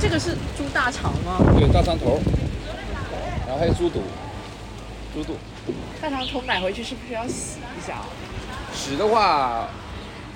[0.00, 1.38] 这个是猪大肠吗？
[1.58, 2.18] 对，大肠头，
[3.46, 4.02] 然后还有猪肚，
[5.14, 5.36] 猪肚。
[6.00, 7.98] 大肠头买回去是不是要洗一下？
[8.72, 9.68] 洗的话，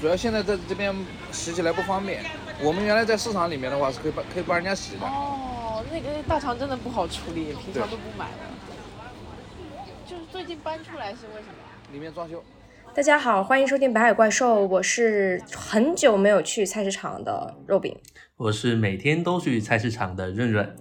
[0.01, 0.95] 主要现在在这边
[1.33, 2.23] 洗起来不方便。
[2.62, 5.07] 我们原来在市场里面的话是可以帮可以帮人家洗的。
[5.07, 8.45] 哦，那个大肠真的不好处理，平常都不买的。
[10.07, 11.55] 就是最近搬出来是为什么？
[11.93, 12.43] 里面装修。
[12.95, 17.96] 大家好，欢迎收听《北海怪兽》，我是很久没有去菜市场的肉饼，
[18.37, 20.75] 我是每天都去菜市场的润润。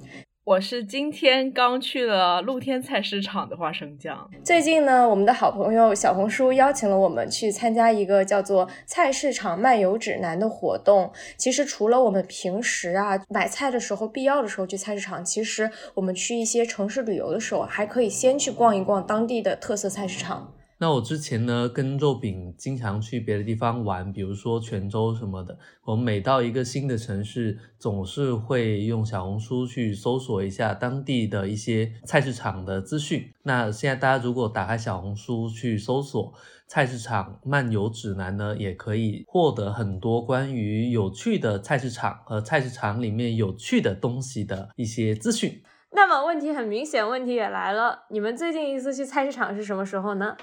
[0.44, 4.28] 我是今天刚去了露天菜市场的花生酱。
[4.44, 11.14] 最近呢，我们的好朋友小红书邀请了我们去参加一个叫做“菜市场漫游指南”的活动。
[11.38, 20.56] 其实除了我们平时啊买菜的时候必要的时候去菜市场，其实我们去一些城市旅游的时候，还可以先去逛一逛当地的特色菜市场。
[20.84, 25.58] 那我之前呢，跟肉饼经常去别的地方玩，比如说泉州什么的。
[25.86, 33.32] 我们每到一个新的城市，总是会用小红书去搜索一下当地的一些菜市场的资讯。
[33.44, 36.34] 那现在大家如果打开小红书去搜索
[36.68, 45.64] “菜市场漫游指南”呢，也可以获得很多关于有趣的菜市场和菜市场里面有趣的东西的一些资讯。
[45.96, 50.36] 那么问题很明显，问题也来了，你们最近一次去菜市场是什么时候呢？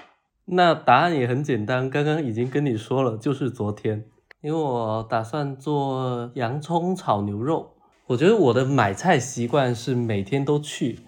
[0.45, 4.05] 那答案也很简单，刚刚已经跟你说了，就是昨天，
[4.41, 7.73] 因为我打算做洋葱炒牛肉。
[8.07, 10.99] 我觉得我的买菜习惯是每天都去，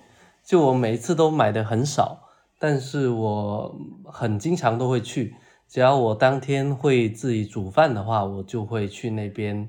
[0.45, 5.35] 就我每一次都买的很少，但是我很经常都会去。
[5.67, 9.67] 只要我当天会自己煮饭的话，我就会去那边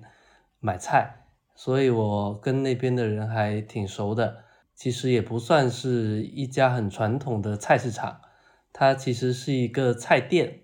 [0.60, 1.24] 买菜，
[1.56, 4.36] 所以我跟那边的人还挺熟的。
[4.76, 8.18] 其实也不算是一家很传统的菜市场。
[8.76, 10.58] 它其实是一个菜店，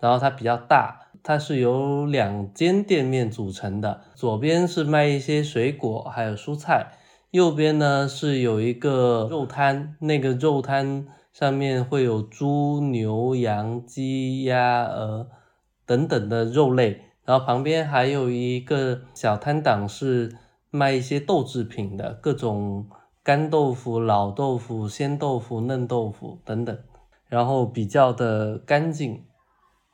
[0.00, 4.00] 然后它比较大，它是由两间店面组成的。
[4.14, 6.92] 左边是卖一些水果还有蔬菜，
[7.32, 15.28] 右边呢是有一个肉摊，那个肉摊上面会有猪、牛、羊、鸡、鸭、鹅
[15.84, 20.34] 等等的肉类，然后旁边还有一个小摊档是
[20.70, 22.88] 卖一些豆制品的，各种
[23.22, 26.78] 干豆腐、老豆腐、鲜豆腐、嫩豆腐等等。
[27.30, 29.24] 然后比较的干净，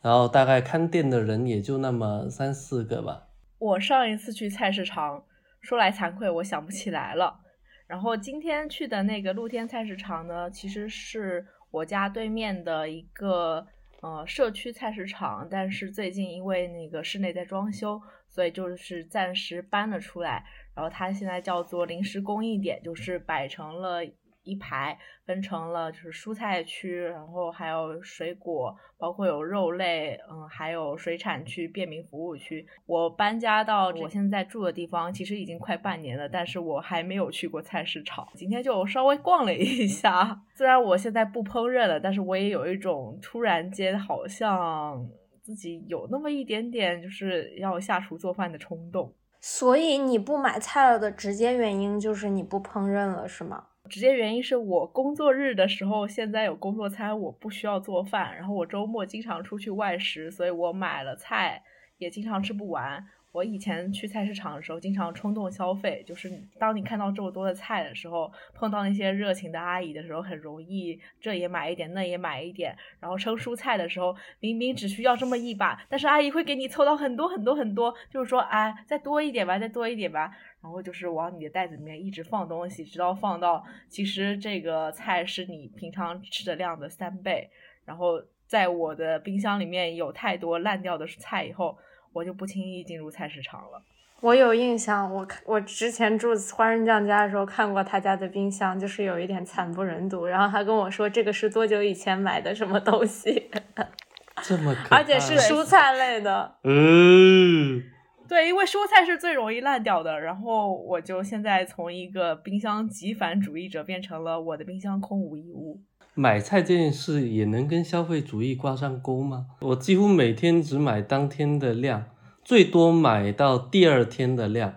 [0.01, 3.29] 然后大概看店的人也就那么三四个吧。
[3.59, 5.23] 我上一次去菜市场，
[5.61, 7.41] 说来惭愧，我想不起来了。
[7.87, 13.67] 然后今天去的那个露天菜市场呢，其实是我家对面的一个
[14.01, 20.43] 呃社区菜市场，但是最近因为那个室内在装修，所以就是暂时搬了出来。
[20.75, 24.01] 然后它现在叫做临时供应点，就是摆成了。
[24.47, 24.97] 一排
[25.27, 32.67] 分成了就是蔬菜区，然后还有水果，包括有肉类，嗯，还有水产区、便民服务区。
[32.87, 38.27] 我搬家到我现在住的地方，其实已经快半年了，但是我还没有去过菜市场。
[38.35, 45.05] 今天就稍微逛了一下，虽然我现在不烹饪了，但是我也有一种突然间好像
[45.43, 49.13] 自己有那么一点点就是要下厨做饭的冲动。
[49.41, 53.65] 所以你不买菜了的直接原因就是你不烹饪了，是吗？
[53.89, 58.37] 直接原因是我工作日的时候，现在有工作餐，我不需要做饭。
[58.37, 61.63] 然后我周末经常出去外食，所以我买了菜
[61.99, 63.07] 也经常吃不完。
[63.37, 72.75] 我以前去菜市场的时候，经常冲动消费，就是当你看到这么多的菜的时候，碰到那些热情的阿姨的时候，很容易这也买一点，那也买一点。
[72.99, 80.33] 然后称蔬菜的时候，明明只需要这么一把，但是阿姨会给你凑到很多很多很多，就是说，哎，再多一点吧，再多一点吧。
[80.63, 87.51] 然后就是往你的袋子里面一直放东西，直到放到其实这个菜是你平常吃的量的三倍。
[87.85, 91.77] 然后在我的冰箱里面有太多烂掉的菜以后，
[92.17, 93.83] 我就不轻易进入菜市场了。
[94.23, 100.25] 我有印象，我看我之前住花生酱家的时候看过他家的冰箱，就是有一点惨不忍睹。
[100.25, 103.51] 然后他跟我说这个是多久以前买的什么东西，
[104.43, 107.83] 这么可而且是蔬菜类的，嗯。
[108.27, 115.79] 对，因为蔬菜是最容易烂掉的，然后我就现在从一个冰箱极繁主义者变成了我的冰箱空无一物。
[116.19, 119.49] 买菜这件事也能跟消费主义挂上钩吗？
[119.61, 122.07] 我几乎每天只买当天的量，
[122.43, 124.77] 最多买到第二天的量，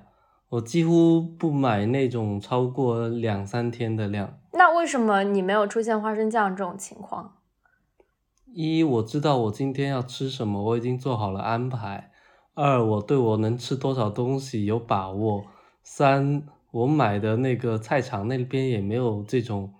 [0.49, 4.37] 我几乎不买那种超过两三天的量。
[4.51, 7.35] 那为什么你没有出现花生酱这种情况？
[8.53, 12.11] 一，我知道我今天要吃什么，我已经做好了安排。
[12.55, 15.45] 二，我对我能吃多少东西有把握。
[15.81, 19.73] 三，我买的那个菜场那边也没有这种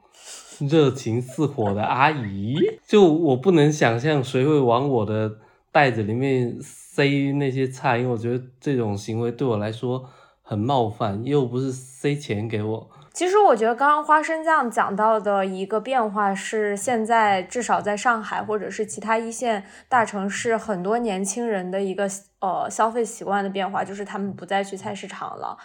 [0.67, 2.55] 热情似火的阿姨。
[2.85, 5.37] 就我不能想象谁会往我的
[5.71, 10.09] 袋子里面塞那些菜，因为我觉得这种行为对我来说
[10.41, 12.89] 很冒犯，又不是塞钱给我。
[13.13, 22.09] 其实我觉得刚刚花生酱讲到的一个变化是，现在至少在上海或者是其他一线大城市，很多年轻人的一个。
[22.41, 25.57] 呃，消费习惯的变化就是他们不再去菜市场了，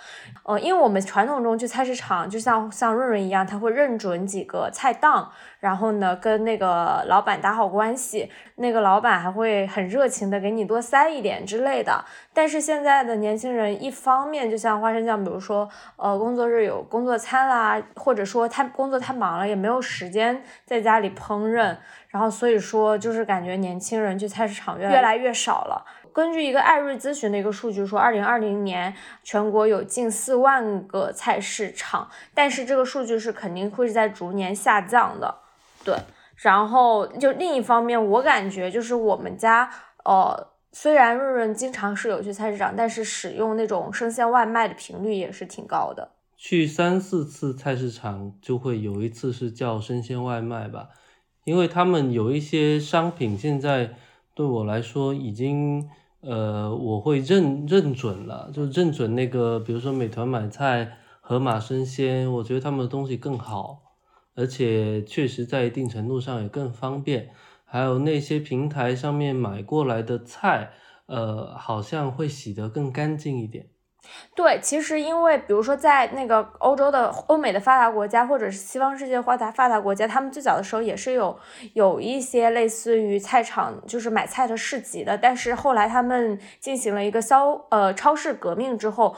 [0.42, 5.30] 呃，因为我们传统中去菜市场，就像像润润一样，他会认准几个菜档，
[5.60, 12.04] 然后呢跟那个老板打好关系，那个老板还会很热情的给你多塞一点之类的。
[12.32, 21.76] 但是现在的年轻人，一方面就像花生酱，比如说呃工作日有工作餐啦，或者说他工作太忙了，也没有时间在家里烹饪，
[22.08, 25.84] 然后所以说就是感觉年轻人去菜市场越越来越少了。
[26.14, 28.94] 根据一个艾瑞咨询的一个数据说，二零二零年
[29.24, 35.34] 全国有近四万个菜市场，但是这个数据是肯定会是在逐年下降的。
[35.84, 35.98] 对，
[36.36, 39.68] 然后就另一方面，我感觉就是我们家，
[40.04, 46.12] 呃，虽然润润经常是有去菜市场，但是使用那种生鲜外卖的频率也是挺高的。
[46.36, 50.90] 去三四次菜市场就会有一次是叫生鲜外卖吧，
[51.42, 53.94] 因为他们有一些商品现在
[54.32, 55.90] 对我来说已经。
[56.26, 63.82] 呃，我会认认准了，就认准那个，比如说美团买菜、盒马生鲜，我觉得他们的东西更好，
[64.34, 67.30] 而且确实在一定程度上也更方便。
[67.64, 70.72] 还有那些平台上面买过来的菜，
[71.06, 73.68] 呃，好像会洗得更干净一点。
[74.34, 81.38] 对，其实因为比如说在那个欧洲的欧美的发达国家，或者是西方世界发达发达国家，他们最早的时候也是有
[81.74, 85.16] 有一些类似于菜场，就是买菜的市集的。
[85.16, 89.16] 但是后来他们进行了一个消呃超市革命之后。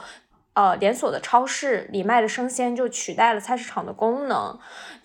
[0.57, 4.57] 呃，连锁的超市里卖的生鲜就取代了菜市场的功能，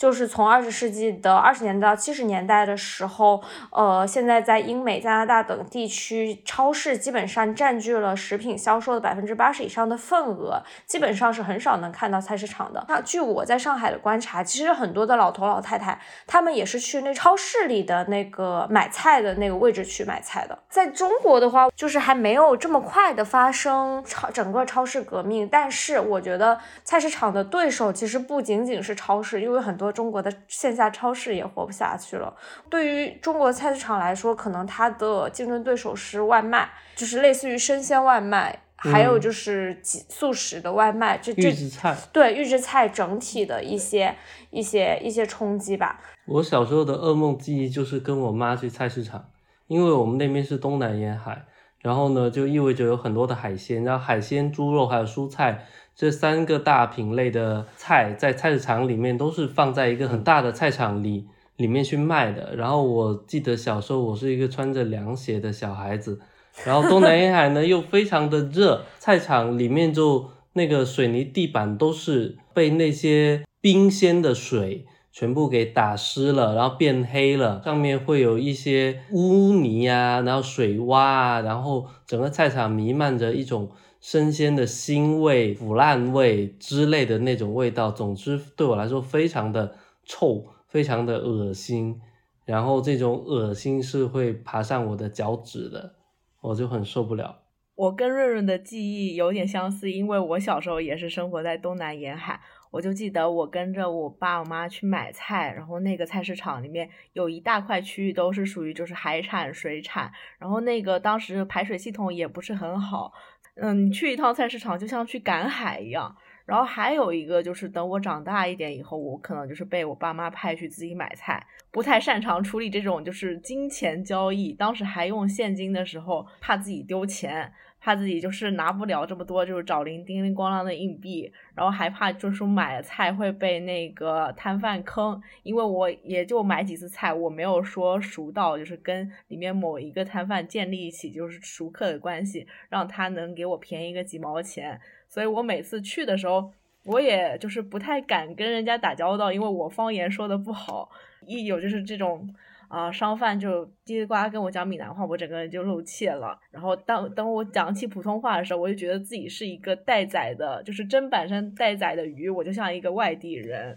[0.03, 3.41] 就是从二十世纪的二十年代到七十年代的时候，
[3.71, 12.85] 呃，现在在英美、加拿大等地区，超市基本上占据了食品销售的百分之八十以上的份额，基本上是很少能看到菜市场的。
[12.89, 15.97] 那据我在上海的观察，其实很多的老头老太太，
[16.27, 20.59] 他们也是去那超市里的那个买菜的那个位置去买菜的。
[20.69, 25.49] 在中国的话，就是还没有这么快的发生超整个超市革命。
[25.49, 32.35] 但是我觉得菜市场的对手其实不仅仅是超市，因为很多中国的线下超市也活不下去了。
[32.69, 41.17] 对于中国菜市场来说，可能它的竞争对手是外卖，就是类似于生鲜外卖，还有就是速食的外卖。
[41.19, 44.15] 这预制菜对预制菜整体的一些
[44.51, 46.01] 一些一些冲击吧。
[46.27, 49.27] 我小时候的噩梦记忆就是跟我妈去菜市场，
[49.67, 51.45] 因为我们那边是东南沿海。
[51.81, 62.55] 然后呢，就意味着有很多的海鲜，然后海鲜、猪肉还有蔬菜这三个大品类的菜，在菜市场里面都是放在一个很大的菜场里里面去卖的。
[62.57, 66.21] 然后我记得小时候我是一个穿着凉鞋的小孩子，
[66.65, 74.87] 然后东南沿海呢又非常的热，菜场里面就那个水泥地板都是被那些冰鲜的水。
[75.15, 83.69] 全部给打湿了，然后变黑了，上面会有一些污泥啊，然后水洼啊，然后整个菜场弥漫着一种
[84.03, 87.91] 生鲜的腥味、腐烂味之类的那种味道。
[87.91, 91.99] 总之，对我来说非常的臭，非常的恶心。
[92.45, 95.95] 然后这种恶心是会爬上我的脚趾的，
[96.41, 97.39] 我就很受不了。
[97.77, 102.41] 我跟润润的记忆有点相似，因为我小时候也是生活在东南沿海。
[102.73, 113.13] 我就记得我跟着我爸我妈去买菜，然后那个菜市场里面有一大块区域都是属于就是海产、水产，然后那个当时排水系统也不是很好，
[113.57, 116.17] 嗯，你去一趟菜市场就像去赶海一样。
[116.45, 127.53] 然后还有一个就是等我长大一点以后，我可能就是被我爸妈派去自己买菜，不太擅长处理这种就是金钱交易，当时还用现金的时候，怕自己丢钱。
[127.85, 146.53] 怕自己就是拿不了这么多，就是找零叮铃咣啷的硬币，然后还怕就是买菜会被那个摊贩坑，因为我也就买几次菜，我没有说熟到就是跟里面某一个摊贩建立起就是熟客的关系，让他能给我便宜个几毛钱，所以我每次去的时候，
[146.85, 150.89] 我也就是不太敢跟人家打交道，因为我方言说的不好，
[151.27, 152.33] 一有就是这种。
[152.73, 156.41] 啊，商贩就叽里呱啦跟我讲闽南话，我整个人就露怯了。
[156.51, 163.77] 然后当当我讲起普通话的时候，我就觉得自己是一个待宰的，就是砧板上待宰的鱼，我就像一个外地人。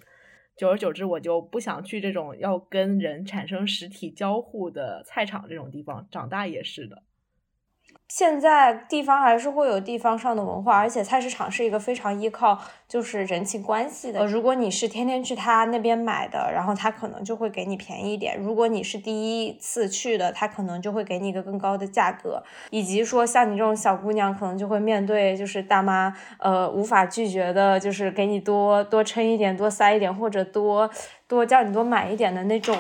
[0.56, 6.08] 久而久之，我就不想去这种要跟人产生实体交互的菜场这种地方。
[6.10, 7.04] 长大也是的。
[8.08, 12.58] 现在地方还是会有地方上的文化，而且菜市场是一个非常依靠
[12.88, 14.26] 就是人情关系的。
[14.26, 22.42] 如果你是天天去他那边买的，然后他可能就会给你便宜一点；如果你是第一次去的，他可能就会给你一个更高的价格。
[22.70, 30.90] 以及说像你这种小姑娘，可能就会面对就是大妈呃无法拒绝的，就是给你多多称一点、多塞一点，或者多
[31.28, 32.78] 多叫你多买一点的那种。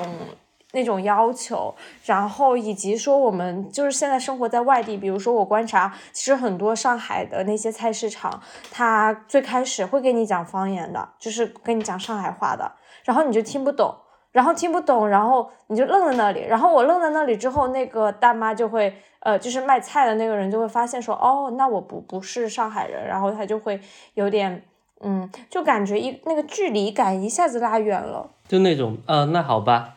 [0.75, 12.73] 那种要求，然后以及说我们就是现在生活在外地，比如说我观察，其实很多上海的那些菜市场，他最开始会跟你讲方言的，就是跟你讲上海话的，
[13.05, 13.95] 然后你就听不懂，
[14.31, 23.79] 然后听不懂，然后你就愣在那里，然后我愣在那里之后，那个大妈就会，呃，就是卖菜的那个人就会发现说，哦，那我不不是上海人，然后他就会
[24.13, 24.61] 有点，
[25.01, 29.94] 嗯，就感觉一那个距离感一下子拉远了，就那种，呃，那好吧。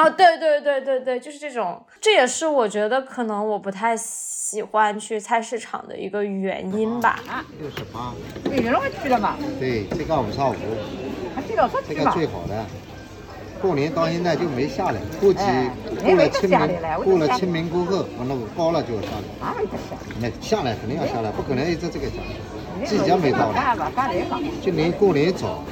[0.00, 7.20] 哦，对对对对对，就是这种，这也是我觉得可能我不太喜欢去菜市场的一个原因吧。
[7.60, 9.36] 六十八，对，原来去了嘛。
[9.58, 10.54] 对，这个五十五，
[11.46, 12.64] 这个最好的。
[13.60, 15.44] 过年到现在就没下来，估计
[16.02, 19.46] 过了清明，过了清明过后，那个高了就要下来。
[19.46, 20.02] 啊，下来。
[20.18, 22.22] 那下来肯定要下来，不可能一直这个价。
[22.86, 23.92] 季节没到了，
[24.62, 25.62] 今年过年早。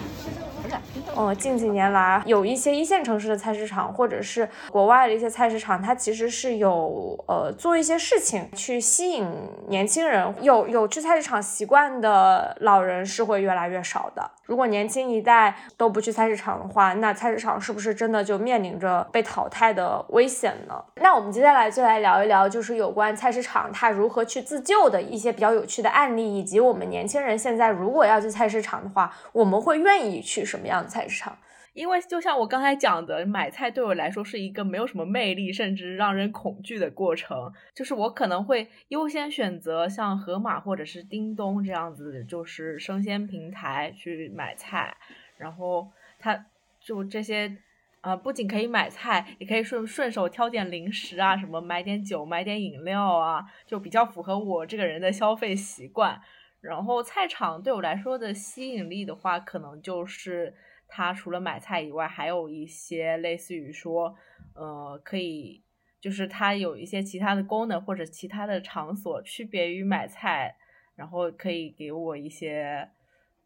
[1.18, 9.26] 呃，近几年来，有一些一线城市的菜市场，或者是国外的一些菜市场，它其实是有呃做一些事情去吸引
[9.66, 10.32] 年轻人。
[10.40, 14.30] 有有去菜市场习惯的老人是会越来越少的。
[14.44, 20.80] 如果年轻一代都不去菜市场的话，那菜市场是不是真的就面临着被淘汰的危险呢？
[21.02, 31.07] 那我们接下来就来聊一聊，就是有关菜市场它如何去自救的一些比较有趣的案例，以及我们年轻人现在如果要去菜市场的话，我们会愿意去什么样的菜？
[31.08, 31.38] 市场，
[31.72, 37.52] 因为就像我刚才讲的，买菜对我来说是一个没有什么魅力，甚至让人恐惧的过程。
[37.74, 44.96] 就是我可能会优先选择像盒马或者是叮咚这样子，就是生鲜平台去买菜。
[45.36, 45.88] 然后
[46.18, 46.46] 它
[46.80, 47.56] 就这些，
[48.00, 56.20] 呃，不仅可以买菜，也可以顺顺手挑点零食啊，什么买点酒、买点饮料啊，就比较符合我这个人的消费习惯。
[56.60, 60.54] 然后菜场对我来说的吸引力的话，可能就是。
[60.90, 64.16] 它除了买菜以外，还有一些类似于说，
[64.54, 65.62] 呃，可以
[66.00, 70.56] 就是它有一些其他的功能或者其他的场所，区别于买菜，
[70.96, 72.88] 然后可以给我一些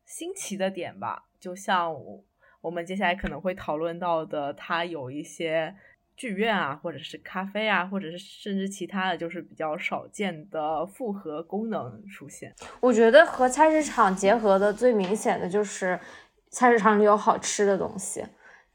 [0.06, 1.24] 新奇的点吧。
[1.40, 1.92] 就像
[2.60, 5.74] 我们接下来可能会讨论到的，它有一些
[6.16, 12.54] 剧院啊，或者是咖啡啊，或者是甚至其他的就是比较少见的复合功能出现。
[12.80, 15.98] 我觉得和菜市场结合的最明显的就是。
[16.52, 18.24] 菜市场里有好吃的东西，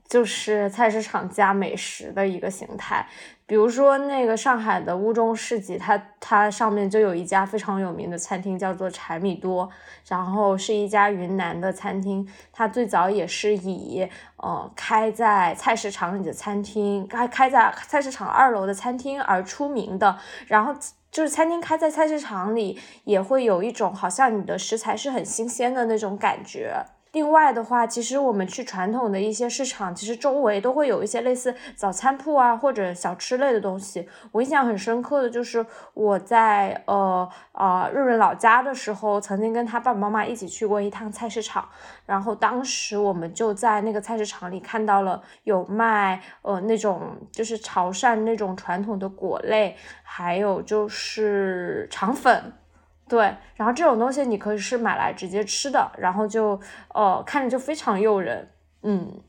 [0.10, 3.08] 就是菜市场加美食的一个形态。
[3.46, 9.70] 比如说那个上海的乌中市集，它它上面就有一家非常有名的餐厅，叫做柴米多，
[10.10, 12.28] 然后是一家云南的餐厅。
[12.52, 14.06] 它最早也是以
[14.36, 20.18] 呃开在菜市场里的餐厅，开开在菜市场二楼的餐厅而出名的。
[20.48, 20.76] 然后
[21.10, 26.84] 就是餐厅开在菜市场里，也会有一种好像你的食材是很新鲜的那种感觉。
[27.14, 34.08] 另外的话，其实我们去传统的一些市场，其实周围都会有一些类似早餐铺啊，或者小吃类的东西。
[34.32, 41.68] 我印象很深刻的就是我在呃啊润润老家的时候，曾经跟他爸爸妈妈一起去过一趟菜市场，
[42.06, 52.54] 然后当时我们就在那个菜市场里看到了有卖呃那种就是潮汕那种传统的果类，还有就是肠粉。
[53.10, 56.60] 对，然后这种东西你可以是买来直接吃的，然后就
[56.94, 58.48] 呃看着就非常诱人。
[58.84, 59.24] 嗯，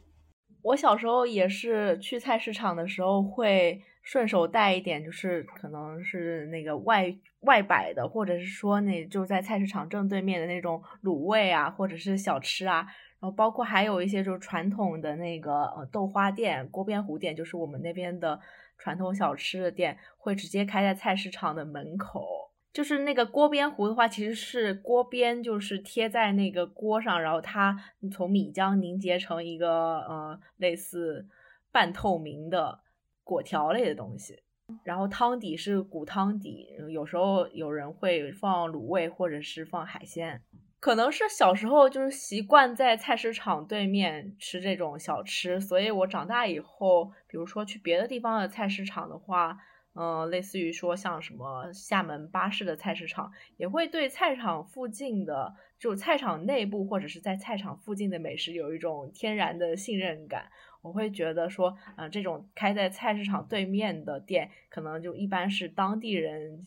[0.63, 12.85] 我小时候也是去菜市场的时候会顺手带一点，就是可能是那个外外摆的，或者是说那就在菜市场正对面的那种卤味啊，或者是小吃啊，
[13.21, 18.41] 然后包括还有一些就是传统的那个呃豆花店、锅边糊店，就是我们那边的
[18.77, 22.38] 传统小吃的店，会直接开在菜市场的门口。
[22.79, 27.77] 就是那个锅边糊的话，其实是锅边就是贴在那个锅上，然后它
[28.13, 31.27] 从米浆凝结成一个呃类似
[31.73, 32.79] 半透明的
[33.25, 34.45] 果条类的东西，
[34.85, 40.41] 然后汤底是骨汤底，有时候有人会放卤味或者是放海鲜，
[40.79, 49.59] 可能是小时候就是习惯在菜市场对面吃这种小吃，所以我长大以后，比如说去别的地方的菜市场的话。
[50.01, 60.49] 嗯，类似于说像什么厦门巴士的菜市场，也会对菜场附近的，就菜场内部或者是在菜场附近的美食有一种天然的信任感。
[60.83, 66.65] 我会觉得说，嗯，这种开在菜市场对面的店，可能就一般是当地人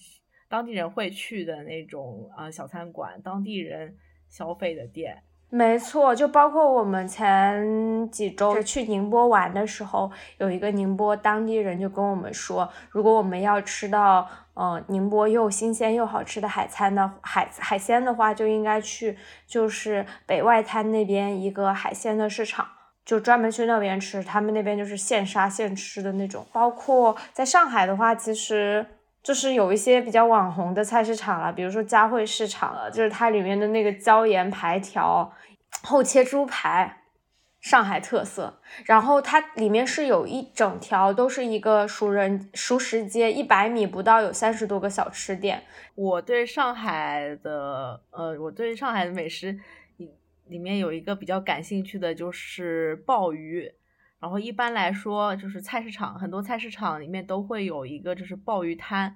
[0.49, 3.95] 当地人会去的那种啊小餐馆，当地人
[4.27, 5.23] 消费的店。
[5.53, 22.65] 没错，就包括我们前几周去宁波玩的时候，有一个宁波当地人就跟我们说，如果我们要吃到呃宁波又新鲜又好吃的海餐的海海鲜的话，就应该去就是北外滩那边一个海鲜的市场，
[23.03, 26.47] 就专门去那边吃，他们那边就是现杀现吃的那种。
[26.53, 28.85] 包括在上海的话，其实
[29.21, 35.29] 就是有一些比较网红的菜市场了，比如说佳汇市场了，就是它里面的那个椒盐排条。
[35.83, 37.03] 厚切猪排，
[37.59, 38.61] 上海特色。
[38.85, 45.63] 然后它里面是有一整条，都是一个熟人熟食街，一百米不到有三十多个小吃店。
[45.95, 49.59] 我对上海的，呃，我对上海的美食
[49.97, 50.11] 里
[50.47, 53.71] 里面有一个比较感兴趣的就是鲍鱼。
[54.19, 59.15] 然后一般来说，就是菜市场很多菜市场里面都会有一个就是鲍鱼摊，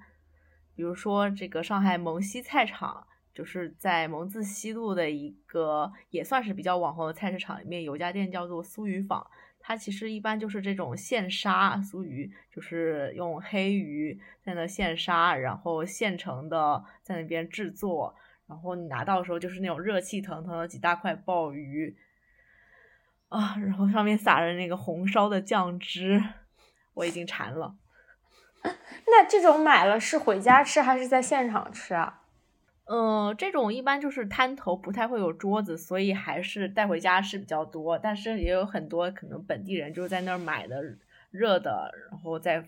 [0.74, 3.06] 比如说这个上海蒙西菜场。
[3.36, 9.30] 就是在蒙自西路的一个也算是比较网红的菜市场里面，有一家店叫做苏鱼坊。
[9.60, 18.16] 它其实一般就是这种现杀苏鱼，就是用黑鱼在那现杀，然后现成的在那边制作。
[18.46, 21.94] 然后你拿到的时候就是那种热气腾腾的几大块鲍鱼
[23.28, 26.22] 啊，然后上面撒着那个红烧的酱汁，
[26.94, 27.76] 我已经馋了。
[28.64, 32.22] 那这种买了是回家吃还是在现场吃啊？
[32.88, 37.98] 嗯，这种一般就是摊头不太会有桌子，所以还是带回家吃比较多。
[37.98, 40.76] 但是也有很多可能本地人就是在那儿买的
[41.32, 42.64] 热的，然后在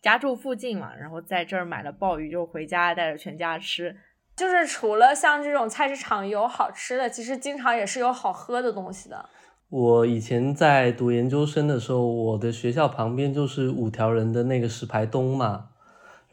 [0.00, 3.96] 家住附近嘛，然后在这儿买了鲍鱼就回家带着全家吃。
[4.36, 9.28] 就是除了像这种菜市场有好吃的，其实经常也是有好喝的东西的。
[9.68, 15.70] 我以前在读研究生的时候，我的学校旁边就是五条人的那个石牌东嘛。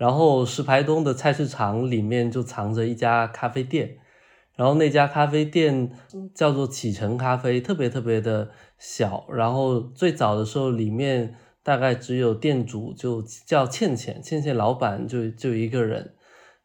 [0.04, 3.96] 然后石牌东的菜市场里面就藏着一家咖啡店，
[4.54, 5.90] 然后那家咖啡店
[6.36, 9.26] 叫做启程咖啡，特别特别的小。
[9.32, 16.14] 然后最早的时候里面大概只有店主就叫倩倩，倩倩老板就就一个人。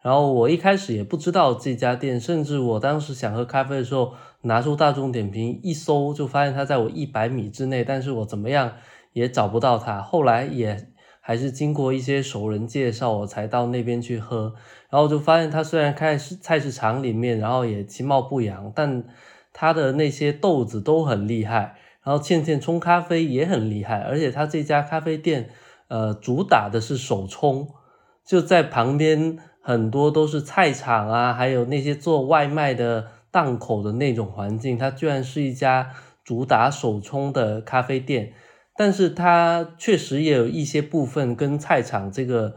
[0.02, 8.72] 然后我一开始也不知道这家店，甚至我当时想喝咖啡的时候，拿出大众点评一搜，就发现它在我一百米之内，但是我怎么样
[9.12, 10.03] 也找不到它。
[10.03, 10.90] 后来也。
[11.29, 14.55] 还是经过一些熟人介绍，我才到那边去喝，
[14.88, 19.05] 然后就发现他虽然开市菜市场里面，然后也其貌不扬，但
[19.53, 25.51] 他的那些豆子都很厉害，然后倩倩冲咖啡也很厉害，而且他这家咖啡店，
[25.88, 27.69] 呃，主打的是手冲，
[28.25, 35.91] 就在旁边很多都是菜场啊，还有那些做外卖的档口的那种环境，它居然是一家
[36.25, 38.33] 主打手冲的咖啡店。
[38.79, 42.55] 但是它确实也有一些部分跟菜场这个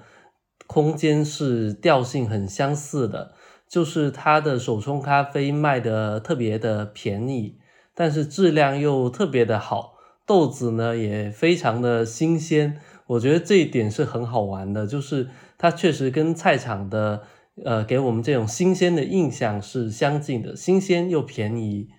[0.67, 3.33] 空间是调性很相似的，
[3.67, 7.57] 就是它的手冲咖啡卖的特别的便宜，
[7.95, 9.95] 但是质量又特别的好，
[10.27, 12.79] 豆子呢也非常的新鲜。
[13.07, 17.23] 我觉得这一点是很好玩的，就是它确实跟菜场的
[17.65, 21.89] 呃给我们这种新鲜的印象是相近的，新鲜又便宜。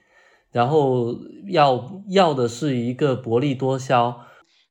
[0.53, 1.17] 然后
[1.49, 4.27] 要要的是一个薄利多销，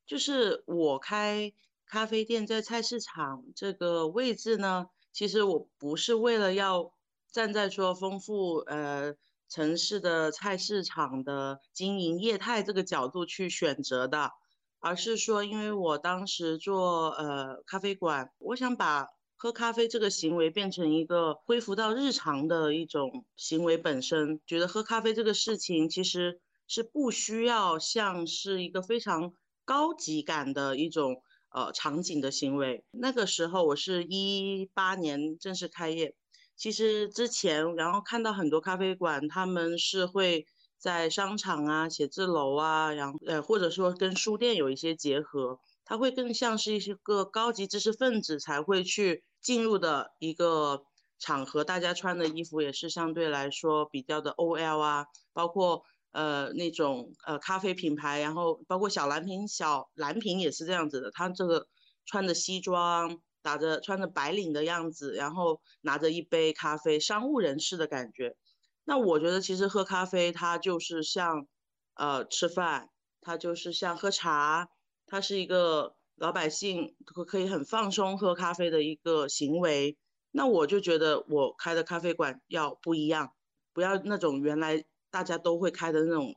[0.05, 1.51] 就是我开
[1.87, 6.93] 咖啡店在菜市场这个位置呢，其实我不是为了要
[7.31, 9.15] 站在说丰富呃
[9.49, 14.31] 城市的菜市场的经营业态这个角度去选择的，
[14.79, 19.07] 而是说因为我当时做呃咖啡馆，我想把。
[19.41, 29.33] 喝咖啡这个行为变成一个恢复到日常的一种行为本身，觉得喝咖啡这个事情其实是不需要像是一个非常
[29.65, 32.83] 高级感的一种呃场景的行为。
[32.91, 36.13] 那个时候我是一八年正式开业，
[36.55, 40.45] 其实之前然后看到很多咖啡馆，他们是会
[40.77, 49.23] 在商场啊、写字楼啊，然后呃或者说跟书店有一些结合，它会更像是一些个高级知识分子才会去。
[49.41, 50.83] 进入的一个
[51.19, 61.67] 场合，大家穿的衣服也是相对来说比较的 OL 啊，包括呃那种呃咖啡品牌，然后包括小蓝瓶，小蓝瓶也是这样子的，他这个
[62.05, 68.35] 穿着西装，打着穿着白领的样子，然后拿着一杯咖啡，商务人士的感觉。
[68.83, 71.47] 那我觉得其实喝咖啡它就是像
[71.95, 72.89] 呃吃饭，
[73.21, 74.69] 它就是像喝茶，
[75.07, 75.95] 它是一个。
[76.21, 79.97] 老百姓可可以很放松喝咖啡的一个行为，
[80.29, 83.33] 那我就觉得我开的咖啡馆要不一样，
[83.73, 86.35] 不要那种原来大家都会开的那种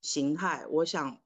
[0.00, 1.20] 形态，我想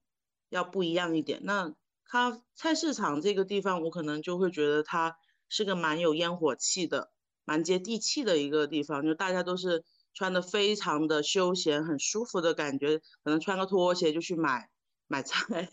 [0.48, 1.40] 要不一样一点。
[1.44, 1.74] 那
[2.06, 5.18] 咖菜市场这个地方，我可能就会觉得它
[5.50, 7.12] 是个蛮有烟火气的，
[7.44, 14.70] 蛮接地气的一个地方，就大家都是穿的非常的休闲，很舒服的感觉，可能穿个拖鞋就去买
[15.06, 15.68] 买菜，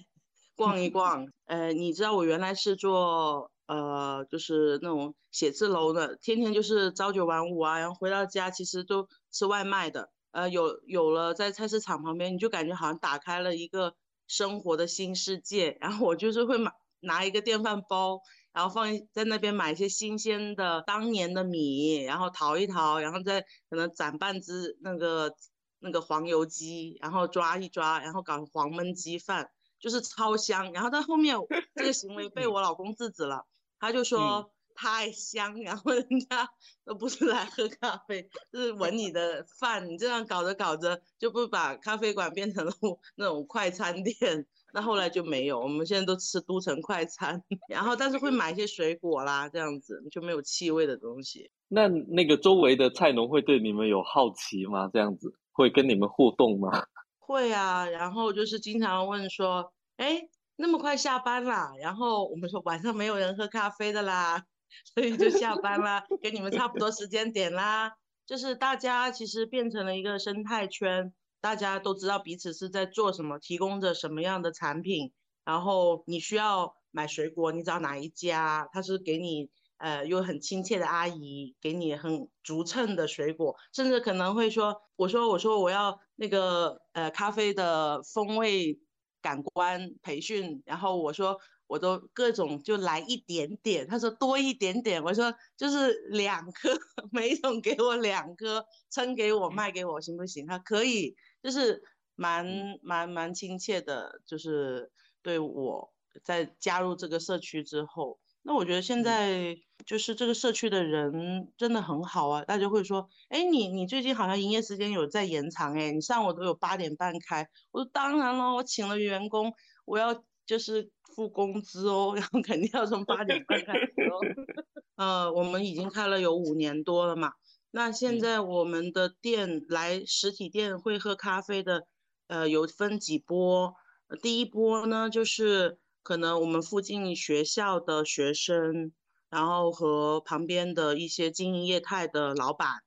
[0.56, 1.28] 逛一逛。
[1.46, 10.10] 呃，你知道我原来是做呃，就是那种写字楼的，天天就是朝九晚五啊，然后回到家其实都吃外卖的。
[10.32, 13.96] 呃，有有了在菜市场旁边，你就感觉好像打开了一个
[14.28, 15.78] 生活的新世界。
[15.82, 18.20] 然后我就是会买拿一个电饭煲。
[18.54, 25.34] 然后放在那边买一些新鲜的当年的米，然后淘一淘，然后再可能攒半只那个
[25.80, 29.50] 那个黄油鸡，然后抓一抓，然后搞黄焖鸡饭，
[29.82, 30.72] 就是超香。
[30.72, 31.36] 然后到后面
[31.76, 33.46] 这个行为被我老公制止了，
[33.80, 36.48] 他就说太香，然后人家
[36.86, 39.90] 都不是来喝咖啡，是闻你的饭。
[39.90, 42.72] 你这样搞着搞着，就不把咖啡馆变成了
[43.16, 44.48] 那种快餐店。
[44.74, 51.52] 那后来就没有，我们现在都吃都城快餐，然后但是会买一些水果啦，这样子就没有气味的东西。
[51.68, 54.90] 那那个周围的菜农会对你们有好奇吗？
[54.94, 56.86] 这样子会跟你们互动吗？
[57.22, 61.72] 会啊，然后就是经常问说，哎，那么快下班啦？
[61.80, 64.44] 然后我们说晚上没有人喝咖啡的啦，
[64.94, 67.94] 所以就下班啦，跟你们差不多时间点啦。
[68.26, 71.14] 就是大家其实变成了一个生态圈。
[71.40, 75.12] 大家都知道彼此是在做什么，提供着什么样的产品，
[75.44, 79.50] 然后你需要买水果，你找哪一家，他是给你
[79.82, 88.80] 呃有很亲切的阿姨，给你很足称的水果，甚至可能会说，我说我说我要那个呃咖啡的风味
[89.22, 91.38] 感官培训，然后我说。
[91.72, 96.70] 我都各种就来一点点，他说多一点点，我说就是两颗，
[97.14, 100.46] 每种给我两颗，称给我卖给我行不行？
[100.46, 101.82] 他可以，就是
[102.16, 102.46] 蛮
[102.84, 104.92] 蛮蛮亲切的，就是
[105.22, 105.94] 对我
[106.26, 119.54] 在加入这个社区之后，那我觉得现在就是这个社区的人真的很好啊，大家会说，哎，你你最近好像营业时间有在延长，哎，你上午都有八点半开，我说当然了，我请了员工，
[119.86, 120.24] 我要。
[120.44, 124.20] 就是付工资哦，然后肯定要从八点半开始哦。
[124.98, 127.32] 呃，我们已经开了有五年多了嘛。
[127.70, 131.86] 那现在我们的店来实体店会喝咖啡的，
[132.28, 133.76] 呃，有分几波。
[134.22, 138.92] 第一波呢，就是可能我们附近学校的学生，
[139.30, 142.84] 然后和旁边的一些经营业态的老板，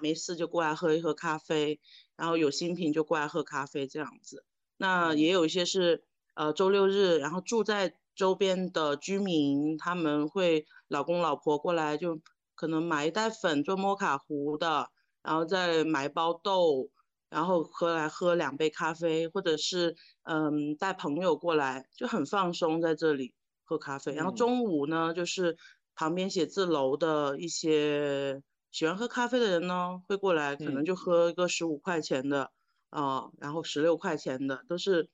[0.00, 1.80] 没事就过来喝一喝咖啡，
[2.16, 4.44] 然后有新品就过来喝咖啡这样子。
[4.76, 6.04] 那也有一些是。
[6.34, 12.20] 呃，周六日，然后住在周边的居民，他们会老公老婆过来，就
[12.54, 14.88] 可能买一袋粉做摩卡壶的，
[15.22, 16.88] 然后再买包豆，
[17.30, 23.32] 然后喝来喝两杯咖啡，或者是嗯带朋友过来，就很放松在这里
[23.64, 24.12] 喝咖啡。
[24.12, 25.56] 然后中午呢，就是
[25.94, 32.50] 旁边写字楼的一些喜欢喝咖啡的人呢，会过来，可能就喝一个十五块钱的
[32.90, 35.08] 啊，然后十六块钱的都是。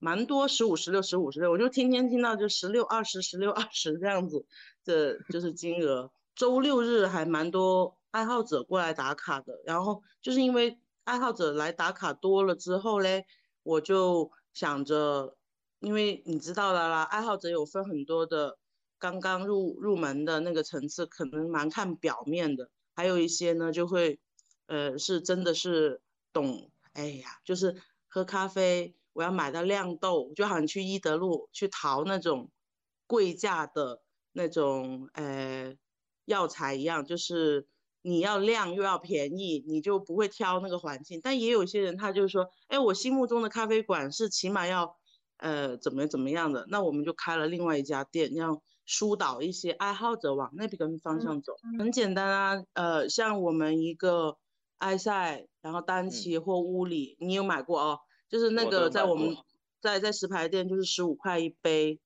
[0.00, 4.46] 蛮多十五十六十五十六，我就天天听到就十六二十十六二十这样子，
[4.84, 6.12] 这就是金额。
[6.36, 13.24] 周六日还蛮多爱好者过来打卡的，然后就是因为爱好者来打卡多了之后嘞，
[13.62, 15.38] 我就想着，
[15.80, 18.58] 因为你知道的啦，爱好者有分很多的，
[18.98, 24.20] 刚刚入入门的那个层次可能蛮看表面的，还有一些呢就会，
[24.66, 28.94] 呃，是真的是懂，哎呀，就是喝咖啡。
[29.14, 32.50] 我要买到亮豆，就好像去伊德路去淘那种
[33.06, 35.74] 贵价的那种呃
[36.26, 37.66] 药材一样，就是
[38.02, 41.20] 你要量又要便宜，你就不会挑那个环境。
[41.22, 44.96] 但也有些人他就是说，哎，我心目中的咖啡馆是起码要
[45.38, 51.54] 呃怎么怎么样的，那我们就开了另外一家店，要疏导一些爱好者往那边方向走。
[51.78, 54.38] 很简单啊，呃，像我们一个
[54.78, 58.00] 埃塞，然后单期或屋里，你有买过哦？
[58.30, 59.36] 就是那个在我们
[59.80, 61.98] 在在石牌店就是十五块一杯，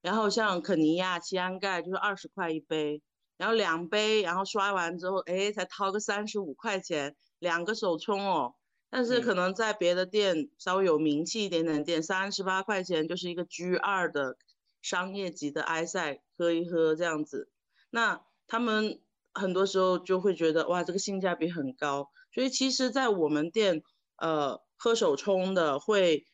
[0.00, 3.02] 然后像肯尼亚奇安盖就是二十块一杯，
[3.40, 8.54] 然后两杯，然后刷完之后，哎，才掏个三十五块钱，两个手冲哦。
[8.90, 14.36] 但是可能在别的店稍微有名气一点点店，三十八块钱就是一个 G 二的
[14.82, 17.48] 商业级的埃塞，喝一喝这样子。
[17.88, 19.00] 那他们
[19.32, 22.10] 很多时候就会觉得哇，这个性价比很高。
[22.34, 23.82] 所以其实，在我们店，
[24.18, 24.62] 呃。
[24.82, 26.26] 喝手冲的会，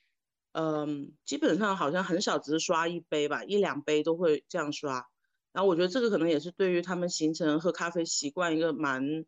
[0.53, 5.09] 嗯，基本上好像很少，只是刷一杯吧，一两杯都会这样刷。
[5.57, 9.25] 然后我觉得这个可能也是对于他们形成喝咖啡习惯一个蛮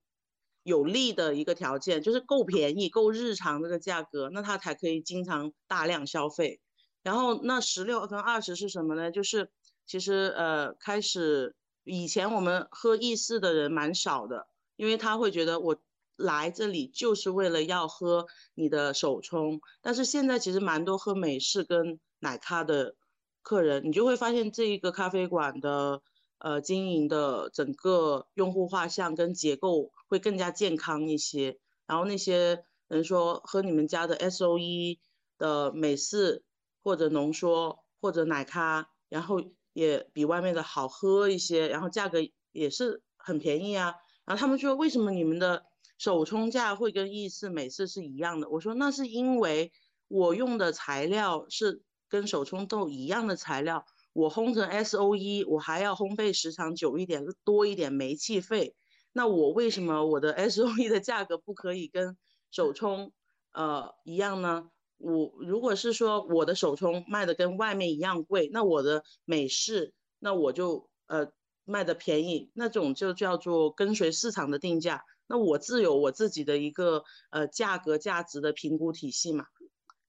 [0.62, 6.60] 有利的一个条件，就是够便宜、够日常这个价格，那他才可以经常大量消费。
[7.02, 9.10] 然后那十六跟二十是什么呢？
[9.10, 9.48] 就是
[9.86, 15.80] 其实呃开始以前我们喝意式的人蛮少的，因为他会觉得我
[16.16, 19.62] 来这里就是为了要喝你的手冲。
[19.80, 22.96] 但是现在其实蛮多喝美式跟奶咖的
[23.40, 26.02] 客人，你就会发现这一个咖啡馆的
[26.38, 31.58] 呃经营的整个用户画像跟结构会更加健康一些。
[31.86, 35.00] 然后那些人说喝你们家的 S O E
[35.36, 36.44] 的美式
[36.82, 39.42] 或者浓缩或者奶咖，然后。
[39.74, 42.18] 也比外面的好喝一些，然后价格
[42.50, 43.94] 也是很便宜啊。
[44.24, 45.66] 然后他们说，为什么你们的
[45.98, 48.48] 手冲价会跟意式、美式是一样的？
[48.48, 49.70] 我说那是因为
[50.08, 53.86] 我用的材料是跟手冲豆一样的材料，
[54.18, 58.74] 我烘成 S O E，我还要烘焙时长久一点，多一点煤气费。
[59.12, 62.16] 那我为什么我的 S O E 的价格不可以跟
[62.50, 63.12] 手冲
[63.52, 64.70] 呃一样呢？
[64.96, 71.28] 我如果是说我的手冲卖的跟外面一样贵，那我的美式那我就呃
[71.64, 75.04] 卖的便宜，那种就叫做跟随市场的定价。
[75.28, 79.44] 那我自有我自己的一个呃价格价值的评估体系嘛。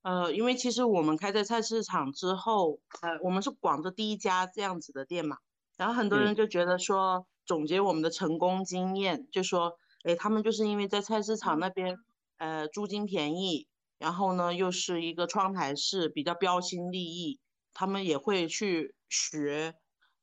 [0.01, 5.37] 呃，因为其实我们开在菜市场之后，呃，我们是广州第一家这样子的店嘛。
[5.77, 11.97] 然后很多人就觉得说，总结我们的成功经验，就说，哎，他们就是因为在菜市场那边，
[12.37, 13.67] 呃，租金便宜。
[13.97, 17.41] 然后呢，又是一个窗台式，比较标新立异，
[17.73, 19.75] 他们也会去学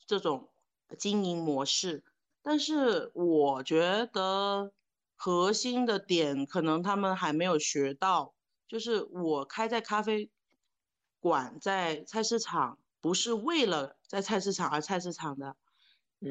[0.06, 0.48] 这种
[0.96, 2.02] 经营模式。
[2.42, 4.72] 但是我觉得
[5.14, 8.32] 核心的点可能他们还没有学到，
[8.68, 10.30] 就是我开在咖啡
[11.20, 15.56] 馆，在菜市场，不是为了在菜市场而菜市场的，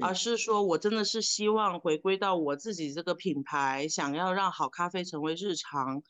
[0.02, 6.04] 而是说我真的是希望回归到我自己这个品牌，想要让好咖啡成为日常。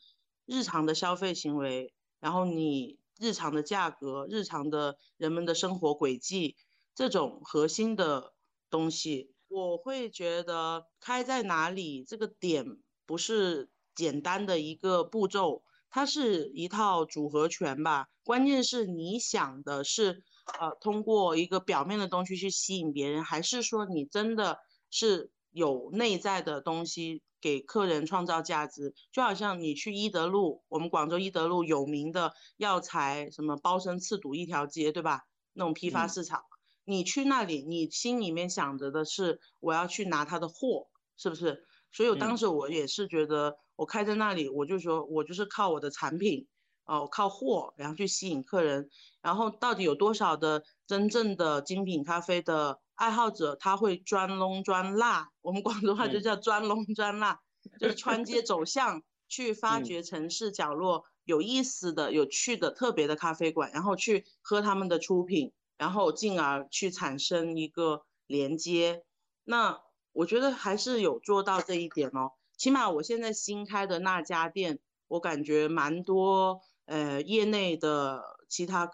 [0.48, 6.54] 日常的消费行为，然后你日常的价格、日常的人们的生活轨迹，
[6.94, 8.32] 这种核心的
[8.70, 15.64] 东西，我会觉得开在哪里这个点不是简单的一个步骤，
[15.96, 18.08] 它是一套组合拳吧。
[18.22, 20.22] 关键是你想的是，
[20.60, 24.58] 呃，通过一个表面的东西去吸引别人，还是说你真的
[24.90, 27.22] 是有内在的东西？
[27.40, 35.22] 给客人创造价值，就好像你去一德路，我们广州一德路有名的药材，什么包身刺肚一条街，对吧？
[35.54, 36.42] 那种批发市场，
[36.84, 41.64] 你去那里，你心里面想着的是我要去拿他的货，是不是？
[41.90, 46.46] 所以当时我也是觉得，我开在那里，我就说我就是靠我的产品，
[46.84, 48.90] 哦，靠货，然后去吸引客人。
[49.22, 52.80] 然后到底有多少的真正的精品咖啡的？
[52.96, 57.36] 爱好者他会钻窿钻罅，我们广州话就叫钻窿钻罅，
[57.78, 69.04] 就是穿街走巷去发掘城市角落有意思的、有趣的、特别的咖啡馆，然后去喝他们的出品，然后进而去产生一个连接。
[69.44, 72.32] 那我觉得还是有做到这一点哦。
[72.56, 78.90] 起码我现在新开的那家店，我感觉蛮多呃业内的其他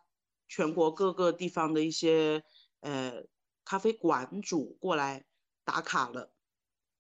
[0.49, 2.45] 全国各个地方的一些
[2.81, 3.25] 呃。
[3.65, 5.25] 咖啡馆主过来
[5.65, 6.33] 打卡了，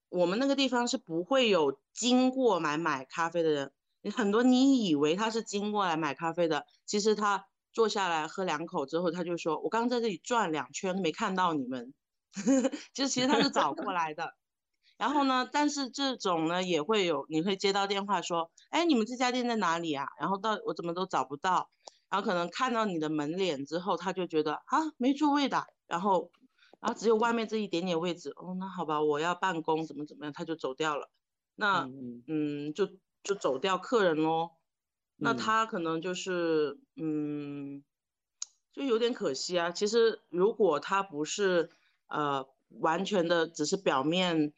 [0.09, 3.72] 我们那个地方是不会有经过来买咖啡的人。
[4.01, 11.92] 你很多你以为他是经过来买咖啡的，其实他坐下来喝两口之后，他就说：“我刚刚在这里转两圈没看到你们。”
[12.94, 14.37] 就其实他是找过来的。
[15.03, 21.71] 然后呢，但是这种呢也会有，你会接到电话说：“哎，你们这家店在哪里啊？”然后到我怎么都找不到。
[22.09, 26.31] 然后可能看到你的门脸之后，他就觉得啊没座位的，然后。
[26.81, 31.09] 然后只有外面这一点点位置哦，那好吧，我要办公怎么怎么样，他就走掉了。
[31.55, 31.88] 那
[32.27, 32.88] 嗯，就
[33.23, 34.51] 就走掉客人喽。
[35.17, 37.85] 那他可能就是嗯，
[38.73, 39.71] 就有点可惜啊。
[39.71, 41.71] 其实如果他不是
[42.09, 42.49] 呃
[42.81, 44.53] 完全的只是表面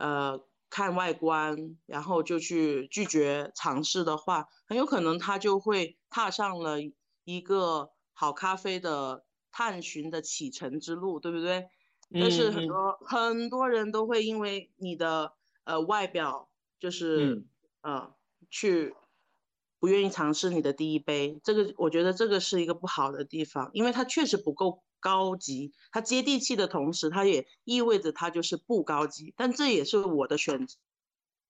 [0.00, 6.78] 呃看外观，然后就去拒绝尝试的话，很有可能他就会踏上了
[7.22, 9.24] 一个好咖啡的。
[9.52, 11.66] 探寻的启程之路，对不对？
[12.12, 15.32] 但是很多很多人都会因为你的
[15.64, 17.44] 呃外表，就是
[17.80, 18.14] 呃
[18.48, 18.94] 去
[19.80, 21.40] 不愿意尝试你的第一杯。
[21.42, 25.72] 这个我觉得这个是一个不好的地方，因为它确实不够高级。
[25.90, 29.34] 它接地气的同时，它也意味着它就是不高级。
[29.36, 30.76] 但这也是我的选择。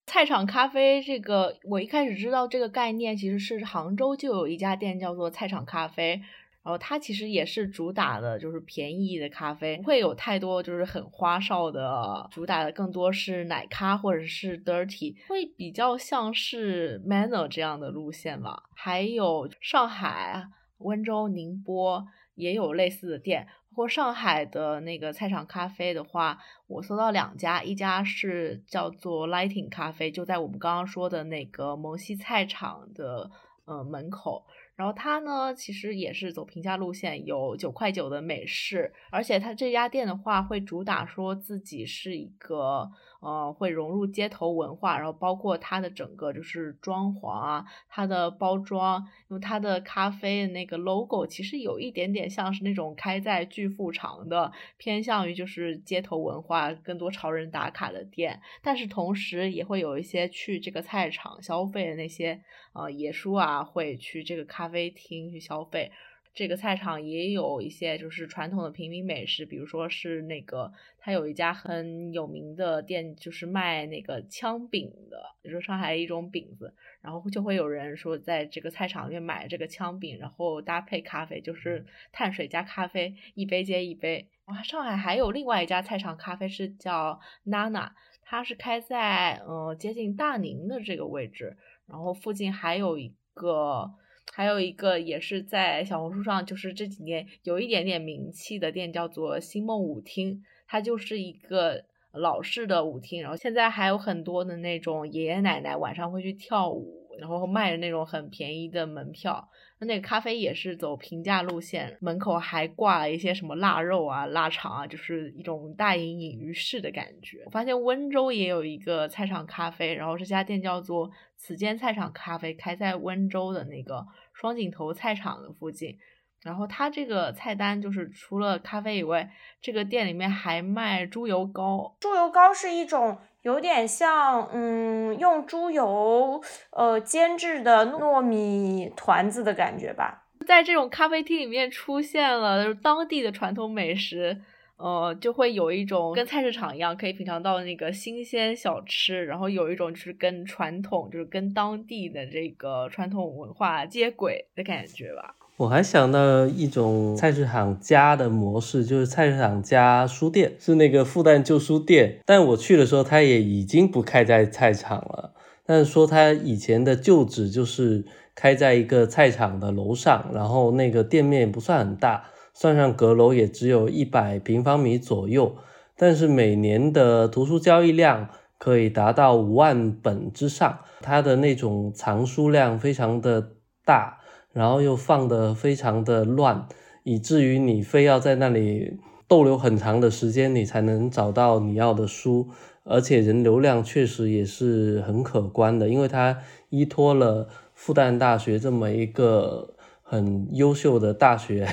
[0.06, 6.22] 菜场咖啡这个，我一开始知道这个概念，其实是杭州就有一家店叫做菜场咖啡。
[6.62, 18.64] 然后它其实也是主打的，就是便宜的咖啡，不会有太多就是很花哨的，主打的更多是奶咖或者是 dirty，会比较像是 manner 这样的路线吧。
[18.76, 20.44] 还有上海、
[20.76, 22.04] 温州、宁波
[22.40, 33.30] 也有类似的店，或上海的那个菜场咖啡的话，我搜到两家，一家是叫做 Lighting 咖啡，就在我们刚刚说的那个蒙西菜场的
[33.66, 34.44] 呃门口。
[34.74, 42.90] 然后它呢，其实也是走平价路线，有九块九的美式，而且它这家店的话会主打说自己是一个。
[43.20, 62.40] 呃，会融入街头文化，然后包括它的整个就是装潢啊，它的包装，因为它的咖啡的那个 logo 其实有一点点像是那种开在巨富场的，偏向于就是街头文化，更多潮人打卡的店，但是同时也会有一些去这个菜场消费的那些
[62.72, 65.92] 呃爷叔啊，会去这个咖啡厅去消费。
[66.32, 84.28] 这个菜场也有一些就是传统的平民美食，比如说是那个，它有一家很有名的店，就是卖那个枪饼的，就是上海一种饼子，然后就会有人说在这个菜场里面买这个枪饼，然后搭配咖啡，就是碳水加咖啡，一杯接一杯。
[84.44, 87.90] 哇，上海还有另外一家菜场咖啡是叫 Nana，
[88.22, 93.90] 它是开在呃接近大宁的这个位置，然后附近还有一个。
[94.32, 100.42] 还有一个也是在小红书上，就是这几年有一点点名气的店，叫做星梦舞厅。
[100.66, 109.48] 它就是一个老式的舞厅，然后现在还有很多的那种爷爷奶奶晚上会去跳舞，然后卖的那种很便宜的门票。
[109.78, 117.42] 那那个咖啡也是走平价路线，门口还挂了一些什么腊肉啊、腊肠啊，就是一种大隐隐于市的感觉。
[117.46, 125.96] 我发现温州也有一个菜场咖啡，然后这家店叫做此间菜场咖啡，开在温州的那个双井头菜场的附近。
[126.42, 129.30] 然后它这个菜单就是除了咖啡以外，
[129.62, 131.96] 这个店里面还卖猪油糕。
[132.00, 133.18] 猪油糕是一种。
[133.42, 140.26] 有点像，嗯，用猪油呃煎制的糯米团子的感觉吧。
[140.46, 144.40] 在这种咖啡厅里面出现了当地的传统美食，
[144.76, 155.36] 呃，就会有一种跟菜市场一样可以品尝到那个新鲜小吃，然后有一种就是跟传统，就是跟当地的这个传统文化接轨的感觉吧。
[155.60, 162.18] 我还想到一种菜市场加的模式，就是菜市场加书店，是那个复旦旧书店。
[162.24, 165.34] 但我去的时候，它也已经不开在菜场了。
[165.66, 175.54] 但是说它以前的旧址就是开在一个菜场的楼上，然后那个店面不算很大，算上阁楼也只有一百平方米左右。
[175.94, 183.50] 但是每年的图书交易量可以达到五万本之上，它的那种藏书量非常的
[183.84, 184.19] 大。
[184.52, 186.66] 然后又放的非常的乱，
[187.04, 192.48] 以至于你非要在那里逗留很长的时间，你才能找到你要的书，
[192.84, 201.68] 而且人流量确实也是很可观的，因为它依托了复旦大学这么一个很优秀的大学。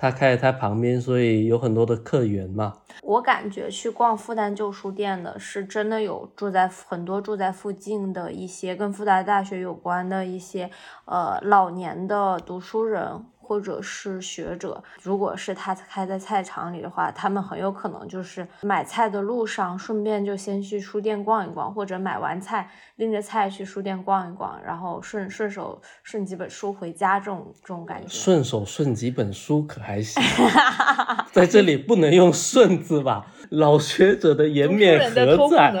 [0.00, 2.72] 他开在他旁边，所以有很多的客源嘛。
[3.02, 10.70] 我感觉去逛复旦旧书店的是真的有住在很多住在附近的一些跟复旦大学有关的一些
[11.04, 13.26] 呃老年的读书人。
[13.50, 28.08] 或者是学者，如果是他开在菜场里的话，他们很有可能就是买菜的路上，顺便就先去书店逛一逛，或者买完菜拎着菜去书店逛一逛，然后顺顺手顺几本书回家，这种这种感觉。
[28.08, 30.22] 顺手顺几本书可还行，
[31.34, 33.26] 在这里不能用顺字吧？
[33.50, 35.72] 老学者的颜面何在？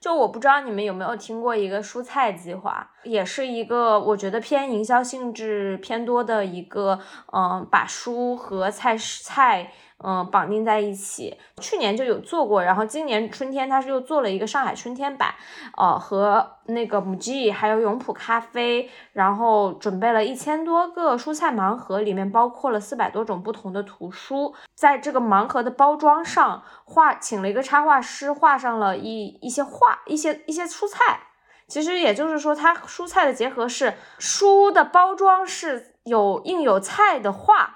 [0.00, 7.00] 就我不知道你们有没有听过一个蔬菜计划，也是一个我觉得偏营销性质偏多的一个，
[7.32, 9.72] 嗯，把蔬和菜菜。
[10.04, 15.34] 嗯，绑定在一起，去年就有做过，然后今年春天他是又做了一个上海春天版，
[15.76, 31.20] 呃，和那个母鸡还有永璞咖啡，然后准备了一千多个蔬菜盲盒，里面包括了四百多种不同的图书，在这个盲盒的包装上画，请了一个插画师画上了一一些画，一些一些蔬菜，
[31.68, 37.75] 其实也就是说，它蔬菜的结合是书的包装是有印有菜的画。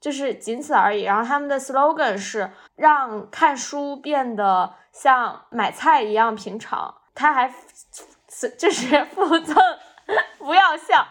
[0.00, 1.02] 就是仅此而已。
[1.02, 6.94] 然后他们的 slogan 是让看书变得像买菜一样平常。
[7.14, 7.48] 他还
[8.56, 9.56] 就是附赠，
[10.38, 11.06] 不要笑，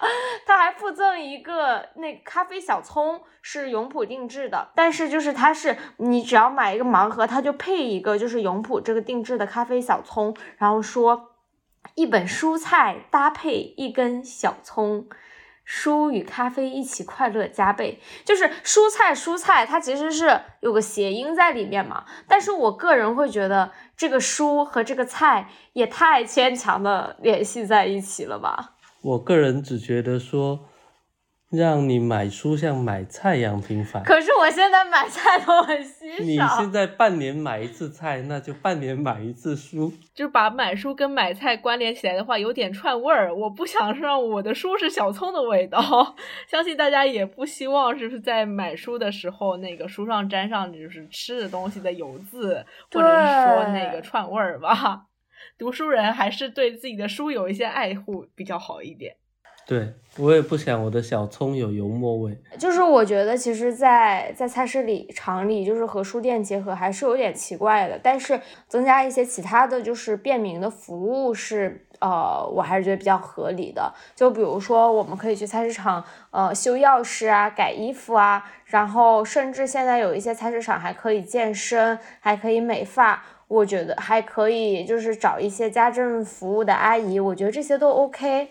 [0.48, 4.70] 他还附赠一个那咖啡小葱，是永璞定制的。
[4.74, 10.36] 但是就是它是你只要买一个盲盒，它就配一个就是永璞这个定制的咖啡小葱。
[10.58, 11.36] 然后说
[11.94, 15.08] 一本蔬菜搭配一根小葱。
[15.72, 22.06] 书与咖啡一起快乐加倍，就是蔬菜蔬菜，它其实是有个谐音在里面嘛。
[22.28, 28.72] 但是我个人会觉得这个书和这个菜也太牵强的联系在一起了吧。
[29.04, 30.60] 我个人只觉得说，
[31.50, 34.04] 让你买书像买菜一样频繁。
[34.04, 36.24] 可是我现在买菜都很稀少。
[36.24, 39.92] 你现在半年买一次菜，那就半年买一次书。
[40.14, 43.34] 就把买书跟买菜关联起来的话，有点串味儿。
[43.34, 45.82] 我不想让我的书是小葱的味道，
[46.48, 55.08] 相信大家也不希望，是不是在买书的时候，那个书上沾上就是吃的东西的油渍，或者是说那个串味儿吧？
[55.58, 59.16] 读书人还是对自己的书有一些爱护比较好一点。
[59.70, 62.36] 对我也不想我的小葱有油墨味。
[62.58, 68.00] 就是我觉得，其实，在在菜市里场里，就是和书店结合，还是有点奇怪的。
[68.02, 73.94] 但是增加一些其他的就是便民的服务是，呃，我还是觉得比较合理的。
[74.16, 83.24] 就比如说，我们可以去菜市场，呃，修钥匙啊，改衣服啊，然后甚至现在有一些菜市场还可以健身，还可以美发。
[83.48, 88.50] 我觉得还可以，就是找一些家政服务的阿姨，我觉得这些都 OK。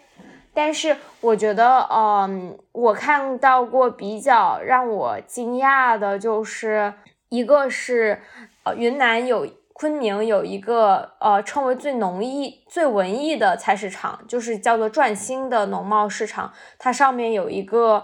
[0.55, 6.93] 但是我觉得，嗯，我看到过比较让我惊讶的，就是
[7.29, 8.21] 一个是，
[8.65, 18.03] 呃，云南有昆明有一个，呃，称为最浓艺、最文艺的菜市场，就是叫做转心的农贸市场，它上面有一个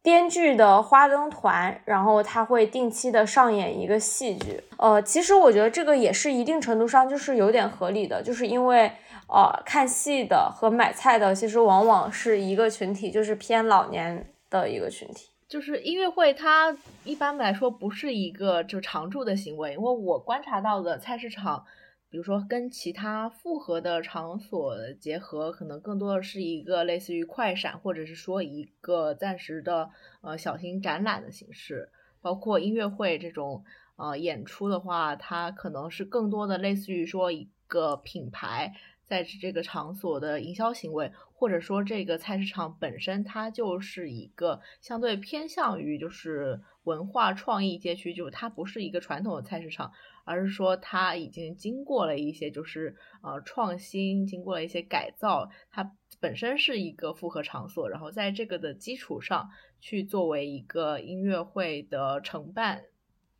[0.00, 4.62] 编剧的花灯团，然后它会定期的上演一个戏剧。
[4.76, 8.92] 呃，其实我觉得这个也是一定程度上就是有点合理的，就是因为。
[9.28, 15.30] 呃，看戏的和买菜的其实往往是一个群体，就是偏老年的一个群体。
[15.48, 21.64] 就是音乐会，它一般来说不是一个就常驻的行为，因为我观察到的菜市场，
[22.08, 31.90] 比如说跟其他复合的场所结合，可能更多的是一个类似于快闪，或者是说一个暂时的呃小型展览的形式。
[32.20, 33.62] 包括音乐会这种
[33.94, 38.72] 呃演出的话，它可能是更多的类似于说一个品牌。
[39.06, 49.92] 在这个场所的营销行为，或者说这个菜市场本身，它就是一个相对偏向于就是文化创意街区，就它不是一个传统的菜市场，
[50.24, 59.50] 而是说它已经经过了一些就是呃创新，经过了一些改造，它本身是一个复合场所，然后在这个的基础上
[59.80, 62.82] 去作为一个音乐会的承办。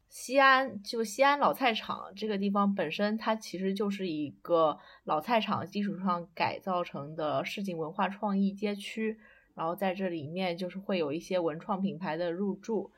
[0.09, 9.19] 西安就西安老菜场这个地方本身，它其实就是一个老菜场基础上改造成的市井文化创意街区。
[9.55, 12.91] 然后在这里面就是会有一些文创品牌的入驻。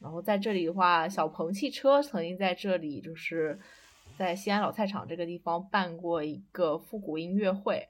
[0.00, 3.58] 然后在这里的话，小鹏汽车曾经在这里就是
[4.16, 7.88] 在西安老菜场这个地方办过一个复古音乐会。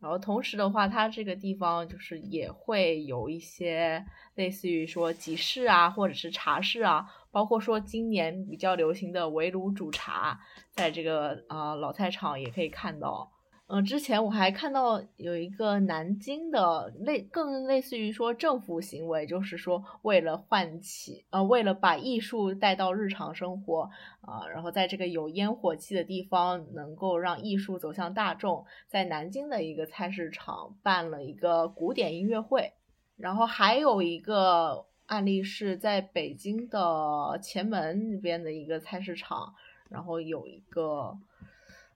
[0.00, 4.04] 然后同时的话，它这个地方就是也会有一些
[4.34, 7.06] 类似于说集市啊，或者是茶室啊。
[7.34, 10.38] 包括说今年比较流行的围炉煮茶，
[10.70, 13.32] 在这个呃老菜场也可以看到。
[13.66, 32.74] 嗯，之前我还看到有一个南京的类更类似于说政府行为，就是说为了唤起呃为了把艺术带到日常生活啊，然后在这个有烟火气的地方，能够让艺术走向大众，在南京的一个菜市场办了一个古典音乐会，
[33.16, 34.86] 然后还有一个。
[35.14, 39.54] 案例是在北京的前门那边的一个菜市场，
[39.88, 41.16] 然后有一个，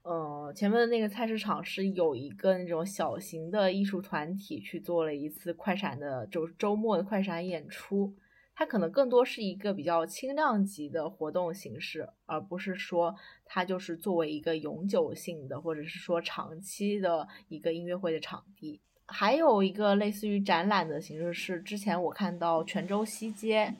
[0.02, 8.14] 呃，前面的那个菜市场是有一个那种小型的艺术团体去做了一次快闪的，就周末的快闪演出。
[8.54, 18.80] 它可能更多是一个比较轻量级的活动形式，而不是说它就是作为一个永久性的或者是说长期的一个音乐会的场地。
[19.10, 23.72] 还有一个类似于展览的形式是，之前我看到泉州西街，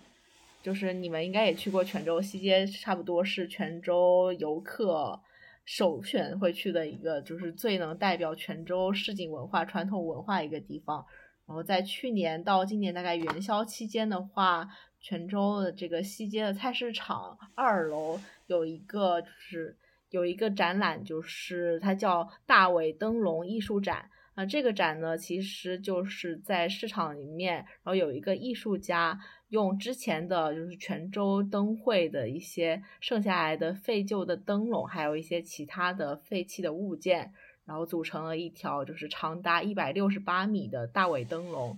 [0.62, 5.20] 就是你们应该也去过泉州西街，差不多是泉州游客
[5.66, 11.04] 首选会去的一个，就是最能代表泉州市井文化、传统文化一个地方。
[11.46, 14.66] 然后在去年到今年大概元宵期间的话，
[15.00, 19.76] 泉州的这个西街的菜市场二楼有一个，就是
[20.08, 24.10] 有一个展览，就是它叫大尾灯笼艺术展。
[24.38, 29.18] 那这个展呢，其实就是在市场里面，然后有一个艺术家
[29.48, 37.32] 用之前的就是泉州灯会的一些剩下来的废旧的灯笼，还有一些其他的废弃的物件，
[37.64, 41.76] 然后组成了一条就是长达一百六十八米的大尾灯笼。